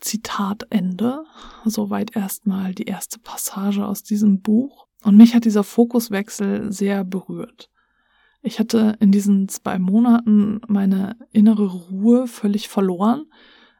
Zitat 0.00 0.66
Ende. 0.70 1.24
Soweit 1.64 2.14
erstmal 2.16 2.74
die 2.74 2.84
erste 2.84 3.18
Passage 3.18 3.86
aus 3.86 4.02
diesem 4.02 4.40
Buch. 4.40 4.86
Und 5.02 5.16
mich 5.16 5.34
hat 5.34 5.44
dieser 5.44 5.64
Fokuswechsel 5.64 6.72
sehr 6.72 7.04
berührt. 7.04 7.70
Ich 8.46 8.58
hatte 8.58 8.98
in 9.00 9.10
diesen 9.10 9.48
zwei 9.48 9.78
Monaten 9.78 10.60
meine 10.68 11.16
innere 11.32 11.64
Ruhe 11.66 12.26
völlig 12.26 12.68
verloren. 12.68 13.24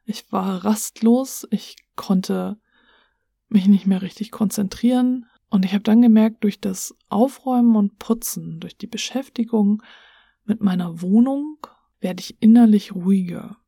Ich 0.06 0.32
war 0.32 0.64
rastlos, 0.64 1.46
ich 1.50 1.76
konnte 1.96 2.56
mich 3.50 3.68
nicht 3.68 3.86
mehr 3.86 4.00
richtig 4.00 4.30
konzentrieren. 4.30 5.26
Und 5.50 5.66
ich 5.66 5.74
habe 5.74 5.84
dann 5.84 6.00
gemerkt, 6.00 6.44
durch 6.44 6.60
das 6.60 6.94
Aufräumen 7.10 7.76
und 7.76 7.98
Putzen, 7.98 8.58
durch 8.58 8.74
die 8.78 8.86
Beschäftigung 8.86 9.82
mit 10.46 10.62
meiner 10.62 11.02
Wohnung, 11.02 11.58
werde 12.00 12.22
ich 12.22 12.40
innerlich 12.40 12.94
ruhiger. 12.94 13.58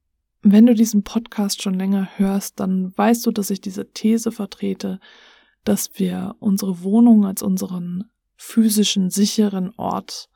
Wenn 0.40 0.64
du 0.64 0.74
diesen 0.74 1.02
Podcast 1.02 1.60
schon 1.60 1.74
länger 1.74 2.08
hörst, 2.16 2.58
dann 2.58 2.96
weißt 2.96 3.26
du, 3.26 3.32
dass 3.32 3.50
ich 3.50 3.60
diese 3.60 3.92
These 3.92 4.32
vertrete, 4.32 4.98
dass 5.62 5.98
wir 5.98 6.36
unsere 6.38 6.82
Wohnung 6.82 7.26
als 7.26 7.42
unseren 7.42 8.04
physischen, 8.36 9.10
sicheren 9.10 9.74
Ort 9.76 10.30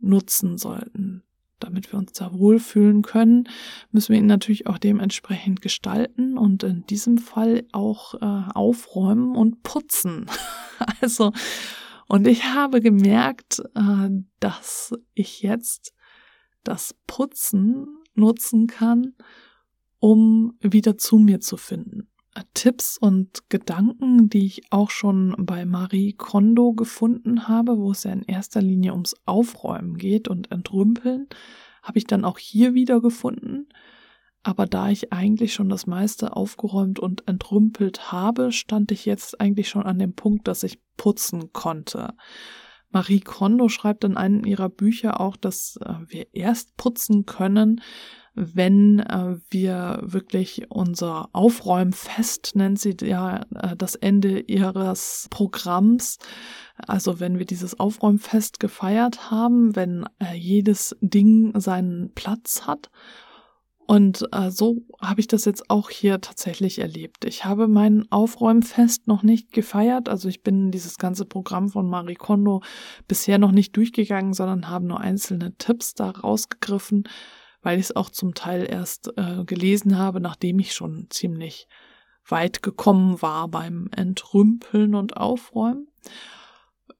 nutzen 0.00 0.58
sollten. 0.58 1.22
Damit 1.58 1.92
wir 1.92 1.98
uns 1.98 2.12
da 2.12 2.32
wohlfühlen 2.32 3.02
können, 3.02 3.48
müssen 3.90 4.12
wir 4.12 4.18
ihn 4.18 4.26
natürlich 4.26 4.66
auch 4.66 4.78
dementsprechend 4.78 5.60
gestalten 5.60 6.38
und 6.38 6.62
in 6.62 6.86
diesem 6.86 7.18
Fall 7.18 7.64
auch 7.72 8.14
äh, 8.14 8.50
aufräumen 8.54 9.36
und 9.36 9.62
putzen. 9.62 10.26
also, 11.00 11.32
und 12.08 12.26
ich 12.26 12.44
habe 12.44 12.80
gemerkt, 12.80 13.62
äh, 13.74 14.08
dass 14.40 14.94
ich 15.14 15.42
jetzt 15.42 15.92
das 16.64 16.94
Putzen 17.06 17.86
nutzen 18.14 18.66
kann, 18.66 19.14
um 19.98 20.56
wieder 20.60 20.96
zu 20.96 21.18
mir 21.18 21.40
zu 21.40 21.56
finden. 21.56 22.09
Tipps 22.54 22.98
und 22.98 23.48
Gedanken, 23.48 24.28
die 24.28 24.46
ich 24.46 24.62
auch 24.70 24.90
schon 24.90 25.34
bei 25.38 25.64
Marie 25.64 26.12
Kondo 26.12 26.72
gefunden 26.72 27.48
habe, 27.48 27.78
wo 27.78 27.92
es 27.92 28.04
ja 28.04 28.12
in 28.12 28.22
erster 28.22 28.62
Linie 28.62 28.92
ums 28.92 29.14
Aufräumen 29.26 29.96
geht 29.96 30.28
und 30.28 30.50
Entrümpeln, 30.50 31.28
habe 31.82 31.98
ich 31.98 32.06
dann 32.06 32.24
auch 32.24 32.38
hier 32.38 32.74
wieder 32.74 33.00
gefunden. 33.00 33.68
Aber 34.42 34.66
da 34.66 34.88
ich 34.88 35.12
eigentlich 35.12 35.52
schon 35.52 35.68
das 35.68 35.86
meiste 35.86 36.34
aufgeräumt 36.34 36.98
und 36.98 37.28
entrümpelt 37.28 38.10
habe, 38.10 38.52
stand 38.52 38.90
ich 38.90 39.04
jetzt 39.04 39.40
eigentlich 39.40 39.68
schon 39.68 39.84
an 39.84 39.98
dem 39.98 40.14
Punkt, 40.14 40.48
dass 40.48 40.62
ich 40.62 40.80
putzen 40.96 41.52
konnte. 41.52 42.14
Marie 42.90 43.20
Kondo 43.20 43.68
schreibt 43.68 44.04
in 44.04 44.16
einem 44.16 44.44
ihrer 44.44 44.68
Bücher 44.68 45.20
auch, 45.20 45.36
dass 45.36 45.76
äh, 45.76 45.94
wir 46.06 46.26
erst 46.34 46.76
putzen 46.76 47.24
können, 47.26 47.82
wenn 48.34 49.00
äh, 49.00 49.36
wir 49.50 50.00
wirklich 50.02 50.70
unser 50.70 51.28
Aufräumfest, 51.32 52.54
nennt 52.54 52.78
sie 52.78 52.96
ja 53.02 53.44
äh, 53.54 53.76
das 53.76 53.96
Ende 53.96 54.40
ihres 54.40 55.26
Programms, 55.30 56.18
also 56.86 57.20
wenn 57.20 57.38
wir 57.38 57.46
dieses 57.46 57.78
Aufräumfest 57.78 58.60
gefeiert 58.60 59.30
haben, 59.30 59.74
wenn 59.74 60.06
äh, 60.20 60.34
jedes 60.34 60.96
Ding 61.00 61.58
seinen 61.58 62.12
Platz 62.14 62.66
hat. 62.66 62.90
Und 63.86 64.24
äh, 64.30 64.52
so 64.52 64.76
habe 65.00 65.20
ich 65.20 65.26
das 65.26 65.44
jetzt 65.44 65.68
auch 65.68 65.90
hier 65.90 66.20
tatsächlich 66.20 66.78
erlebt. 66.78 67.24
Ich 67.24 67.44
habe 67.44 67.66
mein 67.66 68.06
Aufräumfest 68.12 69.08
noch 69.08 69.24
nicht 69.24 69.50
gefeiert, 69.50 70.08
also 70.08 70.28
ich 70.28 70.44
bin 70.44 70.70
dieses 70.70 70.96
ganze 70.96 71.24
Programm 71.24 71.68
von 71.68 71.90
Marie 71.90 72.14
Kondo 72.14 72.62
bisher 73.08 73.38
noch 73.38 73.50
nicht 73.50 73.76
durchgegangen, 73.76 74.32
sondern 74.32 74.68
habe 74.68 74.86
nur 74.86 75.00
einzelne 75.00 75.56
Tipps 75.58 75.94
da 75.94 76.10
rausgegriffen 76.10 77.08
weil 77.62 77.78
ich 77.78 77.86
es 77.86 77.96
auch 77.96 78.10
zum 78.10 78.34
Teil 78.34 78.66
erst 78.68 79.12
äh, 79.16 79.44
gelesen 79.44 79.98
habe, 79.98 80.20
nachdem 80.20 80.58
ich 80.58 80.72
schon 80.74 81.06
ziemlich 81.10 81.68
weit 82.26 82.62
gekommen 82.62 83.20
war 83.22 83.48
beim 83.48 83.88
Entrümpeln 83.94 84.94
und 84.94 85.16
Aufräumen. 85.16 85.88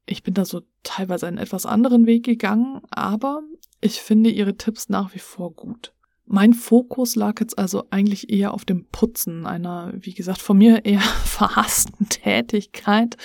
Ich 0.06 0.22
bin 0.22 0.34
da 0.34 0.44
so 0.44 0.62
teilweise 0.82 1.26
einen 1.26 1.38
etwas 1.38 1.66
anderen 1.66 2.06
Weg 2.06 2.24
gegangen, 2.24 2.80
aber 2.90 3.42
ich 3.80 4.00
finde 4.00 4.30
ihre 4.30 4.56
Tipps 4.56 4.88
nach 4.88 5.14
wie 5.14 5.20
vor 5.20 5.52
gut. 5.52 5.92
Mein 6.32 6.54
Fokus 6.54 7.16
lag 7.16 7.40
jetzt 7.40 7.58
also 7.58 7.86
eigentlich 7.90 8.30
eher 8.30 8.54
auf 8.54 8.64
dem 8.64 8.86
Putzen 8.86 9.46
einer, 9.46 9.92
wie 9.96 10.14
gesagt, 10.14 10.40
von 10.40 10.58
mir 10.58 10.84
eher 10.84 11.00
verhassten 11.24 12.08
Tätigkeit. 12.08 13.16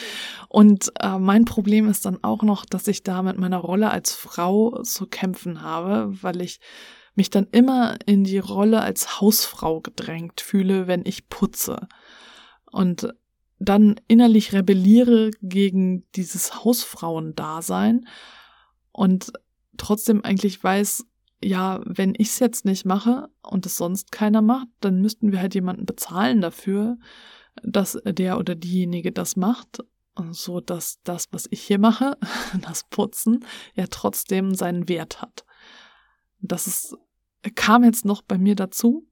Und 0.50 0.92
äh, 1.00 1.20
mein 1.20 1.46
Problem 1.46 1.88
ist 1.88 2.06
dann 2.06 2.24
auch 2.24 2.42
noch, 2.42 2.66
dass 2.66 2.88
ich 2.88 3.04
da 3.04 3.22
mit 3.22 3.38
meiner 3.38 3.60
Rolle 3.60 3.92
als 3.92 4.14
Frau 4.14 4.82
zu 4.82 5.06
kämpfen 5.06 5.62
habe, 5.62 6.18
weil 6.24 6.42
ich 6.42 6.60
mich 7.16 7.30
dann 7.30 7.48
immer 7.52 7.98
in 8.06 8.24
die 8.24 8.40
Rolle 8.40 8.82
als 8.82 9.20
Hausfrau 9.20 9.82
gedrängt 9.82 10.42
fühle, 10.42 10.88
wenn 10.88 11.06
ich 11.06 11.30
putze. 11.30 11.88
Und 12.72 13.14
dann 13.60 13.96
innerlich 14.08 14.54
rebelliere 14.54 15.32
gegen 15.42 16.04
dieses 16.16 16.64
Hausfrauendasein 16.64 18.08
und 18.92 19.32
trotzdem 19.78 20.24
eigentlich 20.24 20.62
weiß, 20.64 21.06
ja, 21.44 21.82
wenn 21.86 22.14
ich 22.18 22.30
es 22.30 22.40
jetzt 22.40 22.66
nicht 22.66 22.86
mache 22.86 23.30
und 23.44 23.66
es 23.66 23.78
sonst 23.78 24.12
keiner 24.12 24.42
macht, 24.42 24.68
dann 24.82 25.02
müssten 25.02 25.32
wir 25.32 25.40
halt 25.40 25.54
jemanden 25.54 25.86
bezahlen 25.86 26.42
dafür, 26.42 26.98
dass 27.64 28.00
der 28.06 28.40
oder 28.40 28.56
diejenige 28.56 29.12
das 29.12 29.36
macht, 29.36 29.84
so 30.32 30.60
dass 30.60 31.02
das, 31.04 31.28
was 31.32 31.48
ich 31.50 31.62
hier 31.62 31.80
mache, 31.80 32.18
das 32.62 32.86
Putzen, 32.90 33.46
ja 33.76 33.86
trotzdem 33.90 34.56
seinen 34.56 34.90
Wert 34.90 35.22
hat. 35.22 35.46
Das 36.40 36.68
ist, 36.68 36.96
kam 37.52 37.84
jetzt 37.84 38.06
noch 38.06 38.22
bei 38.22 38.38
mir 38.38 38.56
dazu. 38.56 39.08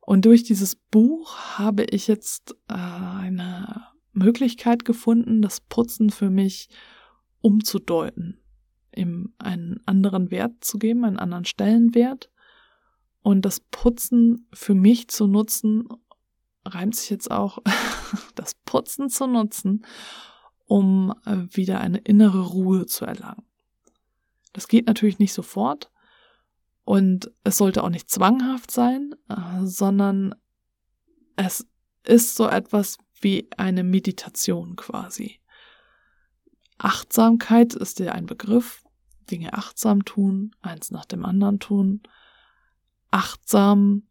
Und 0.00 0.24
durch 0.24 0.42
dieses 0.42 0.76
Buch 0.76 1.36
habe 1.58 1.84
ich 1.84 2.06
jetzt 2.06 2.56
äh, 2.68 2.74
eine 2.74 3.84
Möglichkeit 4.12 4.84
gefunden, 4.84 5.42
das 5.42 5.60
Putzen 5.60 6.10
für 6.10 6.30
mich 6.30 6.68
umzudeuten 7.40 8.40
ihm 8.98 9.32
einen 9.38 9.80
anderen 9.86 10.30
Wert 10.30 10.64
zu 10.64 10.78
geben, 10.78 11.04
einen 11.04 11.18
anderen 11.18 11.44
Stellenwert 11.44 12.30
und 13.22 13.42
das 13.42 13.60
Putzen 13.60 14.46
für 14.52 14.74
mich 14.74 15.08
zu 15.08 15.26
nutzen, 15.26 15.88
reimt 16.64 16.96
sich 16.96 17.10
jetzt 17.10 17.30
auch, 17.30 17.58
das 18.34 18.54
Putzen 18.64 19.08
zu 19.08 19.26
nutzen, 19.26 19.86
um 20.66 21.14
äh, 21.24 21.44
wieder 21.50 21.80
eine 21.80 21.98
innere 21.98 22.42
Ruhe 22.42 22.86
zu 22.86 23.04
erlangen. 23.04 23.44
Das 24.52 24.68
geht 24.68 24.86
natürlich 24.86 25.18
nicht 25.18 25.32
sofort 25.32 25.90
und 26.88 27.30
es 27.44 27.58
sollte 27.58 27.84
auch 27.84 27.90
nicht 27.90 28.08
zwanghaft 28.08 28.70
sein, 28.70 29.14
äh, 29.28 29.66
sondern 29.66 30.34
es 31.36 31.66
ist 32.02 32.34
so 32.34 32.48
etwas 32.48 32.96
wie 33.20 33.46
eine 33.58 33.84
Meditation 33.84 34.74
quasi. 34.74 35.38
Achtsamkeit 36.78 37.74
ist 37.74 37.98
dir 37.98 38.14
ein 38.14 38.24
Begriff. 38.24 38.84
Dinge 39.30 39.52
achtsam 39.52 40.06
tun, 40.06 40.52
eins 40.62 40.90
nach 40.90 41.04
dem 41.04 41.26
anderen 41.26 41.58
tun, 41.60 42.04
achtsam 43.10 44.04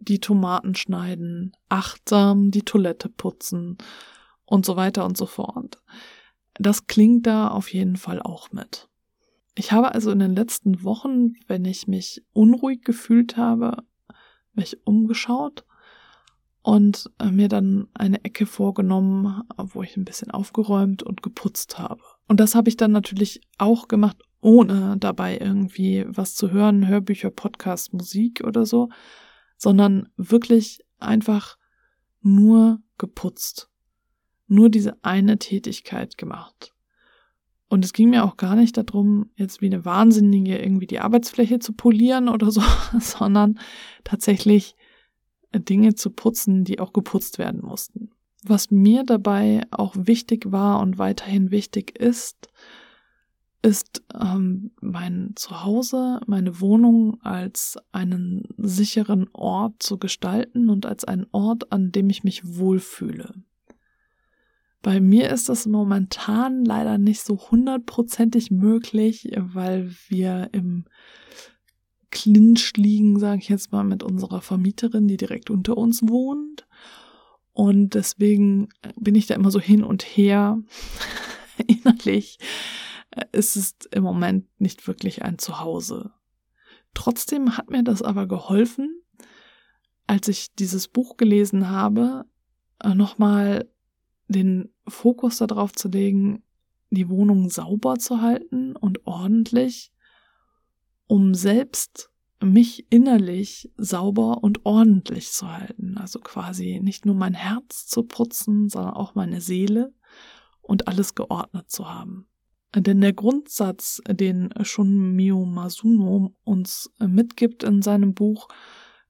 die 0.00 0.18
Tomaten 0.18 0.74
schneiden, 0.74 1.54
achtsam 1.68 2.50
die 2.50 2.62
Toilette 2.62 3.10
putzen 3.10 3.76
und 4.46 4.64
so 4.64 4.76
weiter 4.76 5.04
und 5.04 5.18
so 5.18 5.26
fort. 5.26 5.82
Das 6.54 6.86
klingt 6.86 7.26
da 7.26 7.48
auf 7.48 7.70
jeden 7.74 7.96
Fall 7.96 8.22
auch 8.22 8.52
mit. 8.52 8.88
Ich 9.54 9.72
habe 9.72 9.94
also 9.94 10.10
in 10.10 10.18
den 10.18 10.34
letzten 10.34 10.82
Wochen, 10.82 11.34
wenn 11.46 11.64
ich 11.64 11.86
mich 11.86 12.24
unruhig 12.32 12.82
gefühlt 12.82 13.36
habe, 13.36 13.84
mich 14.54 14.86
umgeschaut 14.86 15.64
und 16.62 17.10
äh, 17.18 17.30
mir 17.30 17.48
dann 17.48 17.88
eine 17.92 18.24
Ecke 18.24 18.46
vorgenommen, 18.46 19.42
wo 19.56 19.82
ich 19.82 19.96
ein 19.96 20.04
bisschen 20.04 20.30
aufgeräumt 20.30 21.02
und 21.02 21.22
geputzt 21.22 21.78
habe. 21.78 22.00
Und 22.28 22.40
das 22.40 22.54
habe 22.54 22.68
ich 22.68 22.76
dann 22.76 22.92
natürlich 22.92 23.40
auch 23.58 23.88
gemacht, 23.88 24.16
ohne 24.40 24.96
dabei 24.98 25.38
irgendwie 25.38 26.04
was 26.08 26.34
zu 26.34 26.50
hören, 26.50 26.88
Hörbücher, 26.88 27.30
Podcast, 27.30 27.92
Musik 27.92 28.42
oder 28.44 28.64
so, 28.64 28.88
sondern 29.56 30.08
wirklich 30.16 30.80
einfach 30.98 31.58
nur 32.20 32.80
geputzt. 32.98 33.68
Nur 34.46 34.68
diese 34.68 35.02
eine 35.04 35.38
Tätigkeit 35.38 36.16
gemacht. 36.16 36.74
Und 37.72 37.86
es 37.86 37.94
ging 37.94 38.10
mir 38.10 38.26
auch 38.26 38.36
gar 38.36 38.54
nicht 38.54 38.76
darum, 38.76 39.30
jetzt 39.34 39.62
wie 39.62 39.66
eine 39.66 39.86
Wahnsinnige 39.86 40.58
irgendwie 40.58 40.86
die 40.86 41.00
Arbeitsfläche 41.00 41.58
zu 41.58 41.72
polieren 41.72 42.28
oder 42.28 42.50
so, 42.50 42.60
sondern 43.00 43.58
tatsächlich 44.04 44.76
Dinge 45.54 45.94
zu 45.94 46.10
putzen, 46.10 46.64
die 46.64 46.80
auch 46.80 46.92
geputzt 46.92 47.38
werden 47.38 47.62
mussten. 47.62 48.10
Was 48.44 48.70
mir 48.70 49.04
dabei 49.04 49.62
auch 49.70 49.94
wichtig 49.96 50.52
war 50.52 50.80
und 50.80 50.98
weiterhin 50.98 51.50
wichtig 51.50 51.98
ist, 51.98 52.50
ist 53.62 54.02
ähm, 54.20 54.72
mein 54.82 55.32
Zuhause, 55.36 56.20
meine 56.26 56.60
Wohnung 56.60 57.22
als 57.22 57.78
einen 57.90 58.42
sicheren 58.58 59.30
Ort 59.32 59.82
zu 59.82 59.96
gestalten 59.96 60.68
und 60.68 60.84
als 60.84 61.06
einen 61.06 61.26
Ort, 61.32 61.72
an 61.72 61.90
dem 61.90 62.10
ich 62.10 62.22
mich 62.22 62.42
wohlfühle. 62.44 63.32
Bei 64.82 65.00
mir 65.00 65.30
ist 65.30 65.48
das 65.48 65.66
momentan 65.66 66.64
leider 66.64 66.98
nicht 66.98 67.22
so 67.22 67.38
hundertprozentig 67.50 68.50
möglich, 68.50 69.30
weil 69.36 69.94
wir 70.08 70.48
im 70.52 70.84
Clinch 72.10 72.72
liegen, 72.76 73.18
sage 73.18 73.40
ich 73.40 73.48
jetzt 73.48 73.70
mal, 73.70 73.84
mit 73.84 74.02
unserer 74.02 74.40
Vermieterin, 74.40 75.06
die 75.06 75.16
direkt 75.16 75.50
unter 75.50 75.78
uns 75.78 76.06
wohnt. 76.08 76.66
Und 77.52 77.94
deswegen 77.94 78.68
bin 78.96 79.14
ich 79.14 79.26
da 79.26 79.34
immer 79.34 79.50
so 79.50 79.60
hin 79.60 79.84
und 79.84 80.02
her 80.02 80.60
innerlich. 81.66 82.38
Es 83.30 83.56
ist 83.56 83.88
im 83.92 84.02
Moment 84.02 84.46
nicht 84.58 84.86
wirklich 84.88 85.22
ein 85.22 85.38
Zuhause. 85.38 86.12
Trotzdem 86.94 87.56
hat 87.56 87.70
mir 87.70 87.84
das 87.84 88.02
aber 88.02 88.26
geholfen, 88.26 89.00
als 90.06 90.28
ich 90.28 90.54
dieses 90.54 90.88
Buch 90.88 91.16
gelesen 91.16 91.70
habe, 91.70 92.24
äh, 92.82 92.94
nochmal 92.94 93.71
den 94.32 94.74
Fokus 94.88 95.38
darauf 95.38 95.72
zu 95.72 95.88
legen, 95.88 96.42
die 96.90 97.08
Wohnung 97.08 97.48
sauber 97.48 97.96
zu 97.98 98.20
halten 98.20 98.76
und 98.76 99.06
ordentlich 99.06 99.92
um 101.06 101.34
selbst 101.34 102.10
mich 102.40 102.86
innerlich 102.90 103.70
sauber 103.76 104.42
und 104.42 104.64
ordentlich 104.64 105.30
zu 105.30 105.50
halten. 105.50 105.96
Also 105.98 106.20
quasi 106.20 106.80
nicht 106.82 107.06
nur 107.06 107.14
mein 107.14 107.34
Herz 107.34 107.86
zu 107.86 108.02
putzen, 108.02 108.68
sondern 108.68 108.94
auch 108.94 109.14
meine 109.14 109.40
Seele 109.40 109.92
und 110.60 110.88
alles 110.88 111.14
geordnet 111.14 111.70
zu 111.70 111.88
haben. 111.88 112.26
Denn 112.74 113.00
der 113.00 113.12
Grundsatz, 113.12 114.00
den 114.08 114.48
Shunmyo 114.62 115.44
Masuno 115.44 116.34
uns 116.44 116.90
mitgibt 116.98 117.62
in 117.62 117.82
seinem 117.82 118.14
Buch, 118.14 118.48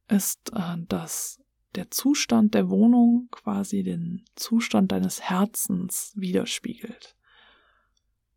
ist, 0.08 0.52
äh, 0.52 0.78
dass 0.88 1.41
der 1.74 1.90
Zustand 1.90 2.54
der 2.54 2.68
Wohnung 2.68 3.28
quasi 3.30 3.82
den 3.82 4.24
Zustand 4.34 4.92
deines 4.92 5.22
Herzens 5.22 6.12
widerspiegelt. 6.14 7.16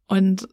Und 0.07 0.47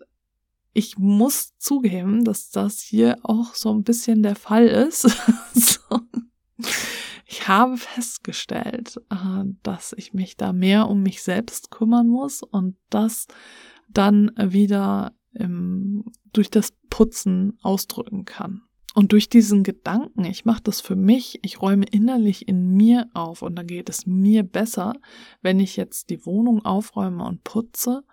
ich 0.73 0.99
muss 0.99 1.57
zugeben, 1.59 2.25
dass 2.25 2.51
das 2.51 2.81
hier 2.81 3.19
auch 3.23 3.55
so 3.55 3.73
ein 3.73 3.85
bisschen 3.85 4.23
der 4.23 4.37
Fall 4.37 4.67
ist. 4.67 5.07
Ich 7.33 7.49
habe 7.49 7.79
festgestellt, 7.79 9.01
äh, 9.09 9.45
dass 9.63 9.95
ich 9.97 10.13
mich 10.13 10.37
da 10.37 10.53
mehr 10.53 10.91
um 10.91 11.03
mich 11.03 11.23
selbst 11.23 11.71
kümmern 11.71 12.07
muss 12.07 12.43
und 12.43 12.77
das 12.91 13.27
dann 13.89 14.31
wieder 14.37 15.15
im, 15.33 16.05
durch 16.35 16.51
das 16.51 16.75
Putzen 16.91 17.59
ausdrücken 17.63 18.27
kann. 18.27 18.61
Und 18.95 19.13
durch 19.13 19.31
diesen 19.31 19.63
Gedanken, 19.63 20.25
ich 20.25 20.45
mache 20.45 20.63
das 20.63 20.81
für 20.81 20.97
mich, 20.97 21.39
ich 21.43 21.63
räume 21.63 21.87
innerlich 21.91 22.47
in 22.47 22.69
mir 22.69 23.09
auf 23.15 23.41
und 23.41 23.57
dann 23.57 23.67
geht 23.67 23.89
es 23.89 24.07
mir 24.07 24.43
besser, 24.43 24.93
wenn 25.41 25.61
ich 25.61 25.77
jetzt 25.77 26.11
die 26.11 26.27
Wohnung 26.27 26.65
aufräume 26.65 27.25
und 27.25 27.43
putze, 27.43 28.05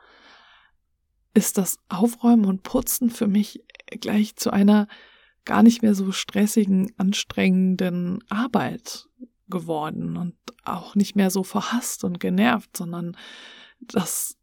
ist 1.34 1.58
das 1.58 1.78
Aufräumen 1.90 2.46
und 2.46 2.64
Putzen 2.64 3.10
für 3.10 3.28
mich 3.28 3.64
gleich 4.00 4.36
zu 4.36 4.52
einer 4.52 4.88
gar 5.46 5.64
nicht 5.64 5.82
mehr 5.82 5.96
so 5.96 6.12
stressigen, 6.12 6.94
anstrengenden 6.98 8.24
Arbeit 8.30 9.08
geworden 9.50 10.16
und 10.16 10.36
auch 10.64 10.96
nicht 10.96 11.16
mehr 11.16 11.32
so 11.32 11.44
verhasst 11.44 12.04
und 12.04 12.20
genervt, 12.20 12.78
sondern 12.78 13.18
das 13.80 14.38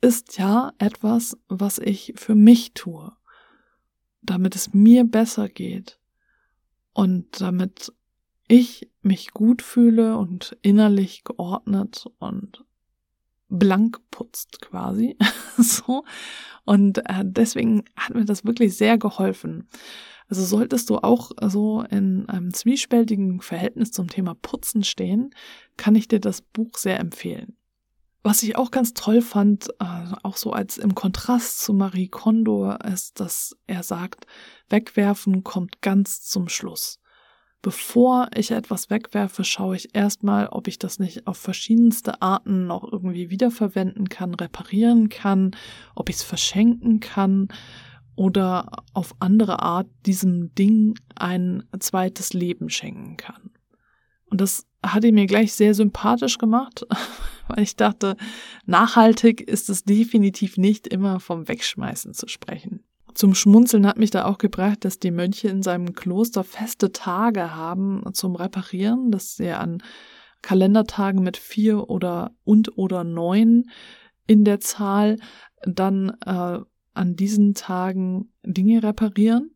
ist 0.00 0.38
ja 0.38 0.72
etwas, 0.78 1.36
was 1.48 1.78
ich 1.78 2.14
für 2.16 2.34
mich 2.34 2.72
tue, 2.74 3.12
damit 4.22 4.56
es 4.56 4.72
mir 4.72 5.04
besser 5.04 5.48
geht 5.48 5.98
und 6.92 7.40
damit 7.40 7.92
ich 8.48 8.90
mich 9.02 9.32
gut 9.32 9.62
fühle 9.62 10.16
und 10.16 10.56
innerlich 10.62 11.24
geordnet 11.24 12.06
und 12.18 12.64
blank 13.48 14.00
putzt 14.10 14.60
quasi. 14.60 15.16
so. 15.56 16.04
Und 16.64 16.98
äh, 16.98 17.22
deswegen 17.24 17.84
hat 17.96 18.14
mir 18.14 18.24
das 18.24 18.44
wirklich 18.44 18.76
sehr 18.76 18.98
geholfen. 18.98 19.68
Also 20.28 20.44
solltest 20.44 20.88
du 20.88 20.98
auch 20.98 21.30
so 21.48 21.82
in 21.82 22.28
einem 22.28 22.54
zwiespältigen 22.54 23.40
Verhältnis 23.40 23.92
zum 23.92 24.08
Thema 24.08 24.34
Putzen 24.34 24.82
stehen, 24.84 25.34
kann 25.76 25.94
ich 25.94 26.08
dir 26.08 26.20
das 26.20 26.40
Buch 26.40 26.78
sehr 26.78 26.98
empfehlen. 27.00 27.56
Was 28.24 28.42
ich 28.44 28.56
auch 28.56 28.70
ganz 28.70 28.94
toll 28.94 29.20
fand, 29.20 29.70
äh, 29.80 29.84
auch 30.22 30.36
so 30.36 30.52
als 30.52 30.78
im 30.78 30.94
Kontrast 30.94 31.60
zu 31.60 31.72
Marie 31.74 32.08
Kondo, 32.08 32.70
ist, 32.72 33.18
dass 33.18 33.56
er 33.66 33.82
sagt, 33.82 34.26
wegwerfen 34.68 35.42
kommt 35.42 35.82
ganz 35.82 36.22
zum 36.22 36.48
Schluss. 36.48 37.00
bevor 37.62 38.28
ich 38.34 38.50
etwas 38.50 38.90
wegwerfe, 38.90 39.44
schaue 39.44 39.76
ich 39.76 39.94
erstmal, 39.94 40.48
ob 40.48 40.66
ich 40.66 40.78
das 40.78 40.98
nicht 40.98 41.26
auf 41.28 41.38
verschiedenste 41.38 42.20
Arten 42.20 42.66
noch 42.66 42.82
irgendwie 42.90 43.30
wiederverwenden 43.30 44.08
kann, 44.08 44.34
reparieren 44.34 45.08
kann, 45.08 45.52
ob 45.94 46.08
ich 46.08 46.16
es 46.16 46.22
verschenken 46.24 46.98
kann 46.98 47.48
oder 48.16 48.84
auf 48.92 49.14
andere 49.20 49.62
Art 49.62 49.86
diesem 50.04 50.54
Ding 50.56 50.98
ein 51.14 51.62
zweites 51.78 52.32
Leben 52.32 52.68
schenken 52.68 53.16
kann. 53.16 53.50
Und 54.32 54.40
das 54.40 54.66
hat 54.82 55.04
ihn 55.04 55.14
mir 55.14 55.26
gleich 55.26 55.52
sehr 55.52 55.74
sympathisch 55.74 56.38
gemacht, 56.38 56.86
weil 57.48 57.62
ich 57.62 57.76
dachte, 57.76 58.16
nachhaltig 58.64 59.42
ist 59.42 59.68
es 59.68 59.84
definitiv 59.84 60.56
nicht 60.56 60.86
immer 60.86 61.20
vom 61.20 61.48
Wegschmeißen 61.48 62.14
zu 62.14 62.28
sprechen. 62.28 62.82
Zum 63.12 63.34
Schmunzeln 63.34 63.86
hat 63.86 63.98
mich 63.98 64.10
da 64.10 64.24
auch 64.24 64.38
gebracht, 64.38 64.86
dass 64.86 64.98
die 64.98 65.10
Mönche 65.10 65.48
in 65.48 65.62
seinem 65.62 65.92
Kloster 65.92 66.44
feste 66.44 66.92
Tage 66.92 67.54
haben 67.54 68.02
zum 68.14 68.34
Reparieren, 68.34 69.10
dass 69.10 69.36
sie 69.36 69.50
an 69.50 69.82
Kalendertagen 70.40 71.22
mit 71.22 71.36
vier 71.36 71.90
oder 71.90 72.34
und 72.42 72.78
oder 72.78 73.04
neun 73.04 73.64
in 74.26 74.46
der 74.46 74.60
Zahl 74.60 75.18
dann 75.60 76.16
äh, 76.24 76.58
an 76.94 77.16
diesen 77.16 77.52
Tagen 77.52 78.32
Dinge 78.42 78.82
reparieren. 78.82 79.54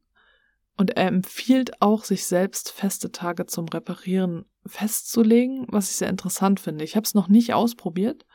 Und 0.77 0.91
er 0.99 1.07
empfiehlt 1.07 1.81
auch, 1.81 2.05
sich 2.05 2.27
selbst 2.27 2.71
feste 2.71 3.11
Tage 3.11 3.47
zum 3.47 3.69
Reparieren 3.69 4.45
festzulegen, 4.67 5.67
was 5.69 5.91
ich 5.91 5.97
sehr 5.97 6.09
interessant 6.09 6.61
finde. 6.61 6.85
Ich 6.85 6.97
habe 6.97 7.05
es 7.05 7.15
noch 7.15 7.29
nicht 7.29 7.55
ausprobiert 7.55 8.27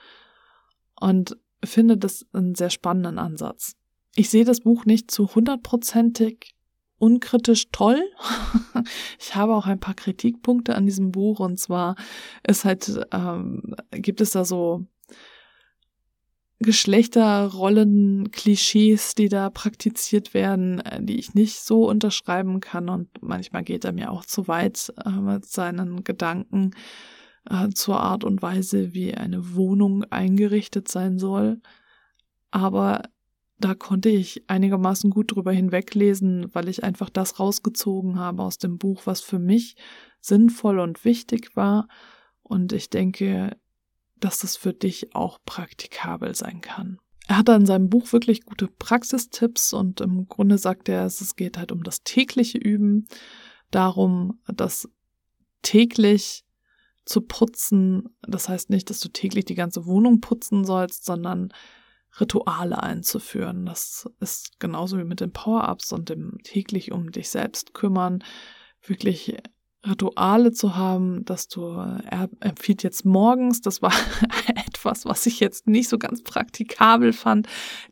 und 0.99 1.37
finde 1.63 1.97
das 1.97 2.25
einen 2.33 2.55
sehr 2.55 2.69
spannenden 2.69 3.19
Ansatz. 3.19 3.75
Ich 4.15 4.29
sehe 4.29 4.45
das 4.45 4.61
Buch 4.61 4.85
nicht 4.85 5.11
zu 5.11 5.33
hundertprozentig 5.33 6.55
unkritisch 6.97 7.69
toll. 7.71 8.01
ich 9.19 9.35
habe 9.35 9.55
auch 9.55 9.65
ein 9.65 9.79
paar 9.79 9.95
Kritikpunkte 9.95 10.75
an 10.75 10.85
diesem 10.85 11.11
Buch 11.11 11.39
und 11.39 11.59
zwar 11.59 11.95
ist 12.47 12.63
halt, 12.63 13.01
ähm, 13.11 13.75
gibt 13.91 14.21
es 14.21 14.31
da 14.31 14.45
so 14.45 14.85
Geschlechterrollen, 16.61 18.31
Klischees, 18.31 19.15
die 19.15 19.29
da 19.29 19.49
praktiziert 19.49 20.33
werden, 20.33 20.79
äh, 20.81 21.03
die 21.03 21.19
ich 21.19 21.33
nicht 21.33 21.59
so 21.59 21.89
unterschreiben 21.89 22.59
kann 22.59 22.89
und 22.89 23.09
manchmal 23.21 23.63
geht 23.63 23.83
er 23.83 23.93
mir 23.93 24.11
auch 24.11 24.25
zu 24.25 24.47
weit 24.47 24.93
äh, 25.05 25.09
mit 25.09 25.45
seinen 25.45 26.03
Gedanken 26.03 26.71
äh, 27.49 27.69
zur 27.69 27.99
Art 27.99 28.23
und 28.23 28.41
Weise, 28.41 28.93
wie 28.93 29.13
eine 29.13 29.55
Wohnung 29.55 30.03
eingerichtet 30.05 30.87
sein 30.87 31.17
soll. 31.17 31.59
Aber 32.51 33.03
da 33.57 33.75
konnte 33.75 34.09
ich 34.09 34.43
einigermaßen 34.47 35.09
gut 35.09 35.35
drüber 35.35 35.51
hinweglesen, 35.51 36.47
weil 36.53 36.67
ich 36.67 36.83
einfach 36.83 37.09
das 37.09 37.39
rausgezogen 37.39 38.19
habe 38.19 38.43
aus 38.43 38.57
dem 38.57 38.77
Buch, 38.77 39.03
was 39.05 39.21
für 39.21 39.39
mich 39.39 39.75
sinnvoll 40.19 40.79
und 40.79 41.05
wichtig 41.05 41.55
war. 41.55 41.87
Und 42.43 42.73
ich 42.73 42.89
denke, 42.89 43.55
dass 44.21 44.39
das 44.39 44.55
für 44.55 44.73
dich 44.73 45.13
auch 45.15 45.39
praktikabel 45.45 46.33
sein 46.35 46.61
kann. 46.61 46.99
Er 47.27 47.37
hat 47.37 47.49
in 47.49 47.65
seinem 47.65 47.89
Buch 47.89 48.11
wirklich 48.13 48.45
gute 48.45 48.67
Praxistipps 48.67 49.73
und 49.73 50.01
im 50.01 50.27
Grunde 50.27 50.57
sagt 50.57 50.89
er, 50.89 51.05
es 51.05 51.35
geht 51.35 51.57
halt 51.57 51.71
um 51.71 51.83
das 51.83 52.03
tägliche 52.03 52.57
Üben, 52.57 53.07
darum, 53.69 54.39
dass 54.47 54.89
täglich 55.61 56.43
zu 57.05 57.21
putzen, 57.21 58.15
das 58.21 58.49
heißt 58.49 58.69
nicht, 58.69 58.89
dass 58.89 58.99
du 58.99 59.09
täglich 59.09 59.45
die 59.45 59.55
ganze 59.55 59.85
Wohnung 59.85 60.21
putzen 60.21 60.65
sollst, 60.65 61.05
sondern 61.05 61.53
Rituale 62.19 62.81
einzuführen. 62.81 63.65
Das 63.65 64.09
ist 64.19 64.59
genauso 64.59 64.97
wie 64.97 65.03
mit 65.03 65.21
den 65.21 65.31
Power-Ups 65.31 65.93
und 65.93 66.09
dem 66.09 66.37
täglich 66.43 66.91
um 66.91 67.11
dich 67.11 67.29
selbst 67.29 67.73
kümmern, 67.73 68.23
wirklich 68.81 69.37
Rituale 69.87 70.51
zu 70.51 70.75
haben, 70.75 71.25
dass 71.25 71.47
du, 71.47 71.69
er 71.71 72.29
empfiehlt 72.39 72.83
jetzt 72.83 73.03
morgens, 73.03 73.61
das 73.61 73.81
war 73.81 73.93
etwas, 74.67 75.05
was 75.05 75.25
ich 75.25 75.39
jetzt 75.39 75.65
nicht 75.65 75.89
so 75.89 75.97
ganz 75.97 76.21
praktikabel 76.21 77.13
fand, 77.13 77.47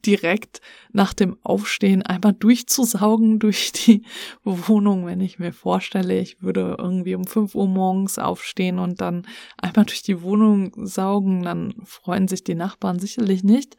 direkt 0.05 0.61
nach 0.91 1.15
dem 1.15 1.37
Aufstehen 1.41 2.03
einmal 2.03 2.33
durchzusaugen 2.33 3.39
durch 3.39 3.71
die 3.71 4.03
Wohnung, 4.43 5.07
wenn 5.07 5.19
ich 5.19 5.39
mir 5.39 5.51
vorstelle, 5.51 6.19
ich 6.19 6.43
würde 6.43 6.75
irgendwie 6.77 7.15
um 7.15 7.25
fünf 7.25 7.55
Uhr 7.55 7.67
morgens 7.67 8.19
aufstehen 8.19 8.77
und 8.77 9.01
dann 9.01 9.25
einmal 9.57 9.85
durch 9.85 10.03
die 10.03 10.21
Wohnung 10.21 10.71
saugen, 10.85 11.41
dann 11.41 11.73
freuen 11.85 12.27
sich 12.27 12.43
die 12.43 12.55
Nachbarn 12.55 12.99
sicherlich 12.99 13.43
nicht. 13.43 13.77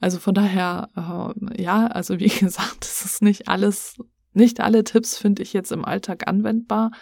Also 0.00 0.18
von 0.18 0.34
daher, 0.34 0.90
äh, 0.96 1.62
ja, 1.62 1.86
also 1.86 2.20
wie 2.20 2.28
gesagt, 2.40 2.84
es 2.84 3.04
ist 3.04 3.22
nicht 3.22 3.48
alles, 3.48 3.96
nicht 4.32 4.60
alle 4.60 4.84
Tipps 4.84 5.18
finde 5.18 5.42
ich 5.42 5.52
jetzt 5.52 5.72
im 5.72 5.84
Alltag 5.84 6.28
anwendbar. 6.28 6.92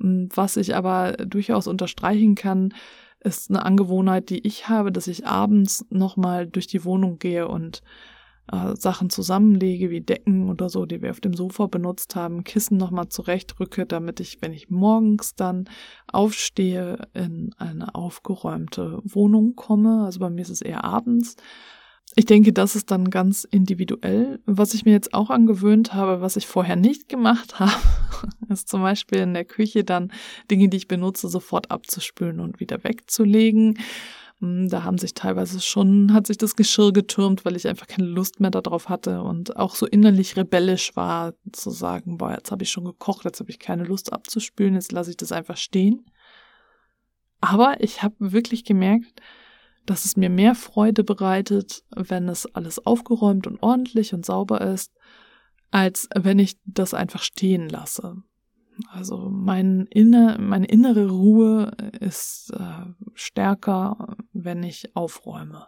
Hm, 0.00 0.28
was 0.34 0.56
ich 0.56 0.74
aber 0.74 1.12
durchaus 1.12 1.66
unterstreichen 1.66 2.34
kann, 2.34 2.74
ist 3.20 3.50
eine 3.50 3.64
Angewohnheit, 3.64 4.30
die 4.30 4.46
ich 4.46 4.68
habe, 4.68 4.92
dass 4.92 5.06
ich 5.06 5.26
abends 5.26 5.84
nochmal 5.90 6.46
durch 6.46 6.66
die 6.66 6.84
Wohnung 6.84 7.18
gehe 7.18 7.48
und 7.48 7.82
äh, 8.52 8.76
Sachen 8.76 9.10
zusammenlege, 9.10 9.90
wie 9.90 10.00
Decken 10.00 10.48
oder 10.48 10.68
so, 10.68 10.86
die 10.86 11.02
wir 11.02 11.10
auf 11.10 11.20
dem 11.20 11.34
Sofa 11.34 11.66
benutzt 11.66 12.14
haben, 12.14 12.44
Kissen 12.44 12.76
nochmal 12.76 13.08
zurechtrücke, 13.08 13.86
damit 13.86 14.20
ich, 14.20 14.40
wenn 14.40 14.52
ich 14.52 14.70
morgens 14.70 15.34
dann 15.34 15.68
aufstehe, 16.06 17.08
in 17.12 17.52
eine 17.58 17.94
aufgeräumte 17.94 19.00
Wohnung 19.02 19.56
komme. 19.56 20.04
Also 20.04 20.20
bei 20.20 20.30
mir 20.30 20.42
ist 20.42 20.50
es 20.50 20.62
eher 20.62 20.84
abends. 20.84 21.36
Ich 22.18 22.24
denke, 22.24 22.54
das 22.54 22.74
ist 22.74 22.90
dann 22.90 23.10
ganz 23.10 23.44
individuell. 23.44 24.40
Was 24.46 24.72
ich 24.72 24.86
mir 24.86 24.92
jetzt 24.92 25.12
auch 25.12 25.28
angewöhnt 25.28 25.92
habe, 25.92 26.22
was 26.22 26.36
ich 26.36 26.46
vorher 26.46 26.74
nicht 26.74 27.10
gemacht 27.10 27.58
habe, 27.60 27.72
ist 28.48 28.70
zum 28.70 28.80
Beispiel 28.80 29.18
in 29.18 29.34
der 29.34 29.44
Küche 29.44 29.84
dann 29.84 30.10
Dinge, 30.50 30.70
die 30.70 30.78
ich 30.78 30.88
benutze, 30.88 31.28
sofort 31.28 31.70
abzuspülen 31.70 32.40
und 32.40 32.58
wieder 32.58 32.82
wegzulegen. 32.84 33.78
Hm, 34.40 34.70
da 34.70 34.82
haben 34.82 34.96
sich 34.96 35.12
teilweise 35.12 35.60
schon, 35.60 36.14
hat 36.14 36.26
sich 36.26 36.38
das 36.38 36.56
Geschirr 36.56 36.94
getürmt, 36.94 37.44
weil 37.44 37.54
ich 37.54 37.68
einfach 37.68 37.86
keine 37.86 38.08
Lust 38.08 38.40
mehr 38.40 38.50
darauf 38.50 38.88
hatte 38.88 39.20
und 39.20 39.56
auch 39.56 39.74
so 39.74 39.84
innerlich 39.84 40.38
rebellisch 40.38 40.96
war, 40.96 41.34
zu 41.52 41.68
sagen, 41.68 42.16
boah, 42.16 42.32
jetzt 42.32 42.50
habe 42.50 42.62
ich 42.62 42.70
schon 42.70 42.84
gekocht, 42.86 43.26
jetzt 43.26 43.40
habe 43.40 43.50
ich 43.50 43.58
keine 43.58 43.84
Lust 43.84 44.14
abzuspülen, 44.14 44.74
jetzt 44.74 44.90
lasse 44.90 45.10
ich 45.10 45.18
das 45.18 45.32
einfach 45.32 45.58
stehen. 45.58 46.06
Aber 47.42 47.76
ich 47.80 48.02
habe 48.02 48.14
wirklich 48.18 48.64
gemerkt, 48.64 49.20
dass 49.86 50.04
es 50.04 50.16
mir 50.16 50.30
mehr 50.30 50.54
Freude 50.54 51.04
bereitet, 51.04 51.82
wenn 51.94 52.28
es 52.28 52.46
alles 52.54 52.84
aufgeräumt 52.84 53.46
und 53.46 53.62
ordentlich 53.62 54.12
und 54.12 54.26
sauber 54.26 54.60
ist, 54.60 54.92
als 55.70 56.08
wenn 56.14 56.38
ich 56.38 56.58
das 56.64 56.92
einfach 56.92 57.22
stehen 57.22 57.68
lasse. 57.68 58.16
Also 58.90 59.30
mein 59.30 59.86
inne, 59.86 60.36
meine 60.38 60.66
innere 60.66 61.08
Ruhe 61.08 61.72
ist 62.00 62.50
äh, 62.50 62.84
stärker, 63.14 64.16
wenn 64.32 64.62
ich 64.62 64.94
aufräume. 64.94 65.66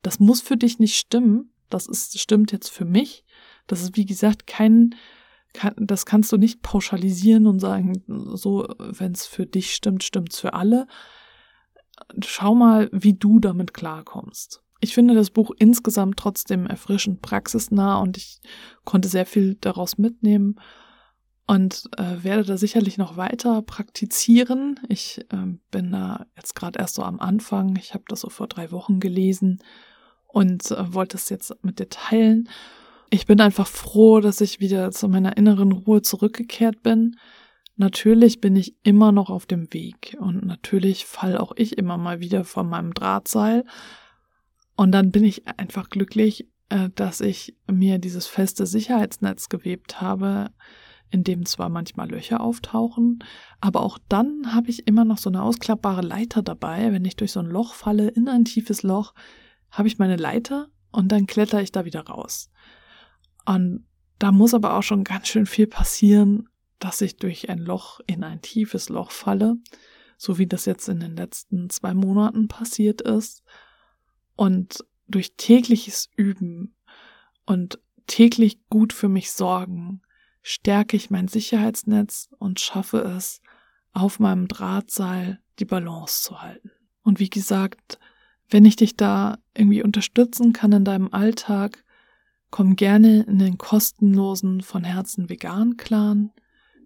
Das 0.00 0.18
muss 0.18 0.40
für 0.40 0.56
dich 0.56 0.78
nicht 0.78 0.96
stimmen. 0.96 1.52
Das 1.68 1.86
ist, 1.86 2.18
stimmt 2.18 2.52
jetzt 2.52 2.70
für 2.70 2.84
mich. 2.84 3.24
Das 3.66 3.82
ist, 3.82 3.96
wie 3.96 4.06
gesagt, 4.06 4.46
kein, 4.46 4.94
kann, 5.52 5.74
das 5.76 6.06
kannst 6.06 6.32
du 6.32 6.38
nicht 6.38 6.62
pauschalisieren 6.62 7.46
und 7.46 7.60
sagen, 7.60 8.02
so, 8.06 8.66
wenn 8.78 9.12
es 9.12 9.26
für 9.26 9.46
dich 9.46 9.74
stimmt, 9.74 10.02
stimmt's 10.02 10.40
für 10.40 10.54
alle 10.54 10.86
schau 12.24 12.54
mal, 12.54 12.88
wie 12.92 13.14
du 13.14 13.38
damit 13.38 13.74
klarkommst. 13.74 14.62
Ich 14.80 14.94
finde 14.94 15.14
das 15.14 15.30
Buch 15.30 15.52
insgesamt 15.58 16.18
trotzdem 16.18 16.66
erfrischend 16.66 17.22
praxisnah 17.22 17.98
und 18.00 18.16
ich 18.16 18.40
konnte 18.84 19.08
sehr 19.08 19.26
viel 19.26 19.56
daraus 19.60 19.96
mitnehmen 19.96 20.56
und 21.46 21.88
äh, 21.98 22.24
werde 22.24 22.44
da 22.44 22.56
sicherlich 22.56 22.98
noch 22.98 23.16
weiter 23.16 23.62
praktizieren. 23.62 24.80
Ich 24.88 25.20
äh, 25.30 25.58
bin 25.70 25.92
da 25.92 26.26
jetzt 26.36 26.54
gerade 26.54 26.80
erst 26.80 26.96
so 26.96 27.02
am 27.02 27.20
Anfang. 27.20 27.76
Ich 27.76 27.94
habe 27.94 28.04
das 28.08 28.20
so 28.20 28.28
vor 28.28 28.48
drei 28.48 28.72
Wochen 28.72 29.00
gelesen 29.00 29.62
und 30.26 30.70
äh, 30.70 30.94
wollte 30.94 31.16
es 31.16 31.28
jetzt 31.28 31.54
mit 31.62 31.78
dir 31.78 31.88
teilen. 31.88 32.48
Ich 33.10 33.26
bin 33.26 33.40
einfach 33.40 33.66
froh, 33.66 34.20
dass 34.20 34.40
ich 34.40 34.60
wieder 34.60 34.90
zu 34.90 35.08
meiner 35.08 35.36
inneren 35.36 35.72
Ruhe 35.72 36.02
zurückgekehrt 36.02 36.82
bin 36.82 37.16
Natürlich 37.82 38.40
bin 38.40 38.54
ich 38.54 38.76
immer 38.84 39.10
noch 39.10 39.28
auf 39.28 39.44
dem 39.44 39.72
Weg 39.74 40.16
und 40.20 40.46
natürlich 40.46 41.04
fall 41.04 41.36
auch 41.36 41.50
ich 41.56 41.78
immer 41.78 41.98
mal 41.98 42.20
wieder 42.20 42.44
von 42.44 42.68
meinem 42.68 42.94
Drahtseil. 42.94 43.64
Und 44.76 44.92
dann 44.92 45.10
bin 45.10 45.24
ich 45.24 45.48
einfach 45.58 45.90
glücklich, 45.90 46.48
äh, 46.68 46.90
dass 46.94 47.20
ich 47.20 47.56
mir 47.68 47.98
dieses 47.98 48.28
feste 48.28 48.66
Sicherheitsnetz 48.66 49.48
gewebt 49.48 50.00
habe, 50.00 50.50
in 51.10 51.24
dem 51.24 51.44
zwar 51.44 51.70
manchmal 51.70 52.08
Löcher 52.08 52.40
auftauchen, 52.40 53.24
aber 53.60 53.82
auch 53.82 53.98
dann 54.08 54.54
habe 54.54 54.70
ich 54.70 54.86
immer 54.86 55.04
noch 55.04 55.18
so 55.18 55.28
eine 55.28 55.42
ausklappbare 55.42 56.02
Leiter 56.02 56.40
dabei. 56.40 56.92
Wenn 56.92 57.04
ich 57.04 57.16
durch 57.16 57.32
so 57.32 57.40
ein 57.40 57.46
Loch 57.46 57.74
falle, 57.74 58.10
in 58.10 58.28
ein 58.28 58.44
tiefes 58.44 58.84
Loch, 58.84 59.12
habe 59.72 59.88
ich 59.88 59.98
meine 59.98 60.14
Leiter 60.16 60.68
und 60.92 61.10
dann 61.10 61.26
kletter 61.26 61.60
ich 61.60 61.72
da 61.72 61.84
wieder 61.84 62.06
raus. 62.06 62.48
Und 63.44 63.88
da 64.20 64.30
muss 64.30 64.54
aber 64.54 64.76
auch 64.76 64.84
schon 64.84 65.02
ganz 65.02 65.26
schön 65.26 65.46
viel 65.46 65.66
passieren, 65.66 66.48
dass 66.82 67.00
ich 67.00 67.16
durch 67.16 67.48
ein 67.48 67.58
Loch 67.58 68.00
in 68.08 68.24
ein 68.24 68.42
tiefes 68.42 68.88
Loch 68.88 69.12
falle, 69.12 69.56
so 70.16 70.38
wie 70.38 70.48
das 70.48 70.64
jetzt 70.64 70.88
in 70.88 70.98
den 70.98 71.14
letzten 71.14 71.70
zwei 71.70 71.94
Monaten 71.94 72.48
passiert 72.48 73.00
ist. 73.00 73.44
Und 74.34 74.84
durch 75.06 75.36
tägliches 75.36 76.08
Üben 76.16 76.74
und 77.46 77.78
täglich 78.08 78.58
gut 78.68 78.92
für 78.92 79.08
mich 79.08 79.30
sorgen, 79.30 80.02
stärke 80.42 80.96
ich 80.96 81.08
mein 81.08 81.28
Sicherheitsnetz 81.28 82.28
und 82.38 82.58
schaffe 82.58 82.98
es, 82.98 83.40
auf 83.92 84.18
meinem 84.18 84.48
Drahtseil 84.48 85.40
die 85.60 85.64
Balance 85.64 86.22
zu 86.22 86.42
halten. 86.42 86.70
Und 87.02 87.20
wie 87.20 87.30
gesagt, 87.30 88.00
wenn 88.50 88.64
ich 88.64 88.74
dich 88.74 88.96
da 88.96 89.38
irgendwie 89.56 89.84
unterstützen 89.84 90.52
kann 90.52 90.72
in 90.72 90.84
deinem 90.84 91.12
Alltag, 91.12 91.84
komm 92.50 92.74
gerne 92.74 93.22
in 93.22 93.38
den 93.38 93.56
kostenlosen 93.56 94.62
von 94.62 94.82
Herzen 94.82 95.28
vegan 95.28 95.76
Clan, 95.76 96.32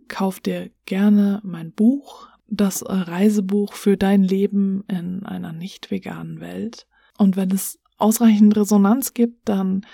kauf 0.09 0.41
dir 0.41 0.71
gerne 0.85 1.41
mein 1.45 1.73
Buch, 1.73 2.29
das 2.49 2.85
Reisebuch 2.87 3.73
für 3.73 3.97
dein 3.97 4.23
Leben 4.23 4.85
in 4.89 5.25
einer 5.25 5.53
nicht 5.53 5.91
veganen 5.91 6.41
Welt. 6.41 6.87
Und 7.19 7.37
wenn 7.37 7.51
es 7.51 7.79
ausreichend 7.99 8.57
Resonanz 8.57 9.15
gibt, 9.15 9.49
dann 9.49 9.85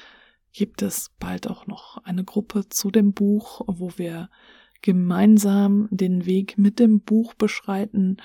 gibt 0.52 0.82
es 0.82 1.10
bald 1.18 1.48
auch 1.48 1.66
noch 1.66 1.98
eine 2.04 2.24
Gruppe 2.24 2.68
zu 2.68 2.90
dem 2.90 3.12
Buch, 3.12 3.62
wo 3.66 3.92
wir 3.96 4.28
gemeinsam 4.82 5.88
den 5.90 6.26
Weg 6.26 6.58
mit 6.58 6.78
dem 6.78 7.00
Buch 7.00 7.34
beschreiten 7.34 8.18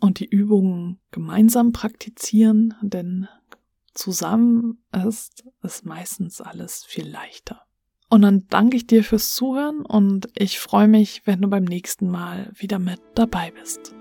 und 0.00 0.18
die 0.18 0.26
Übungen 0.26 0.98
gemeinsam 1.10 1.72
praktizieren, 1.72 2.74
denn 2.82 3.28
zusammen 3.94 4.82
ist 5.06 5.44
es 5.62 5.84
meistens 5.84 6.40
alles 6.40 6.84
viel 6.84 7.08
leichter. 7.08 7.62
Und 8.10 8.22
dann 8.22 8.44
danke 8.50 8.76
ich 8.76 8.88
dir 8.88 9.04
fürs 9.04 9.34
Zuhören 9.34 9.82
und 9.82 10.28
ich 10.34 10.58
freue 10.58 10.88
mich, 10.88 11.22
wenn 11.26 11.40
du 11.40 11.48
beim 11.48 11.64
nächsten 11.64 12.10
Mal 12.10 12.50
wieder 12.54 12.80
mit 12.80 13.00
dabei 13.14 13.52
bist. 13.52 13.94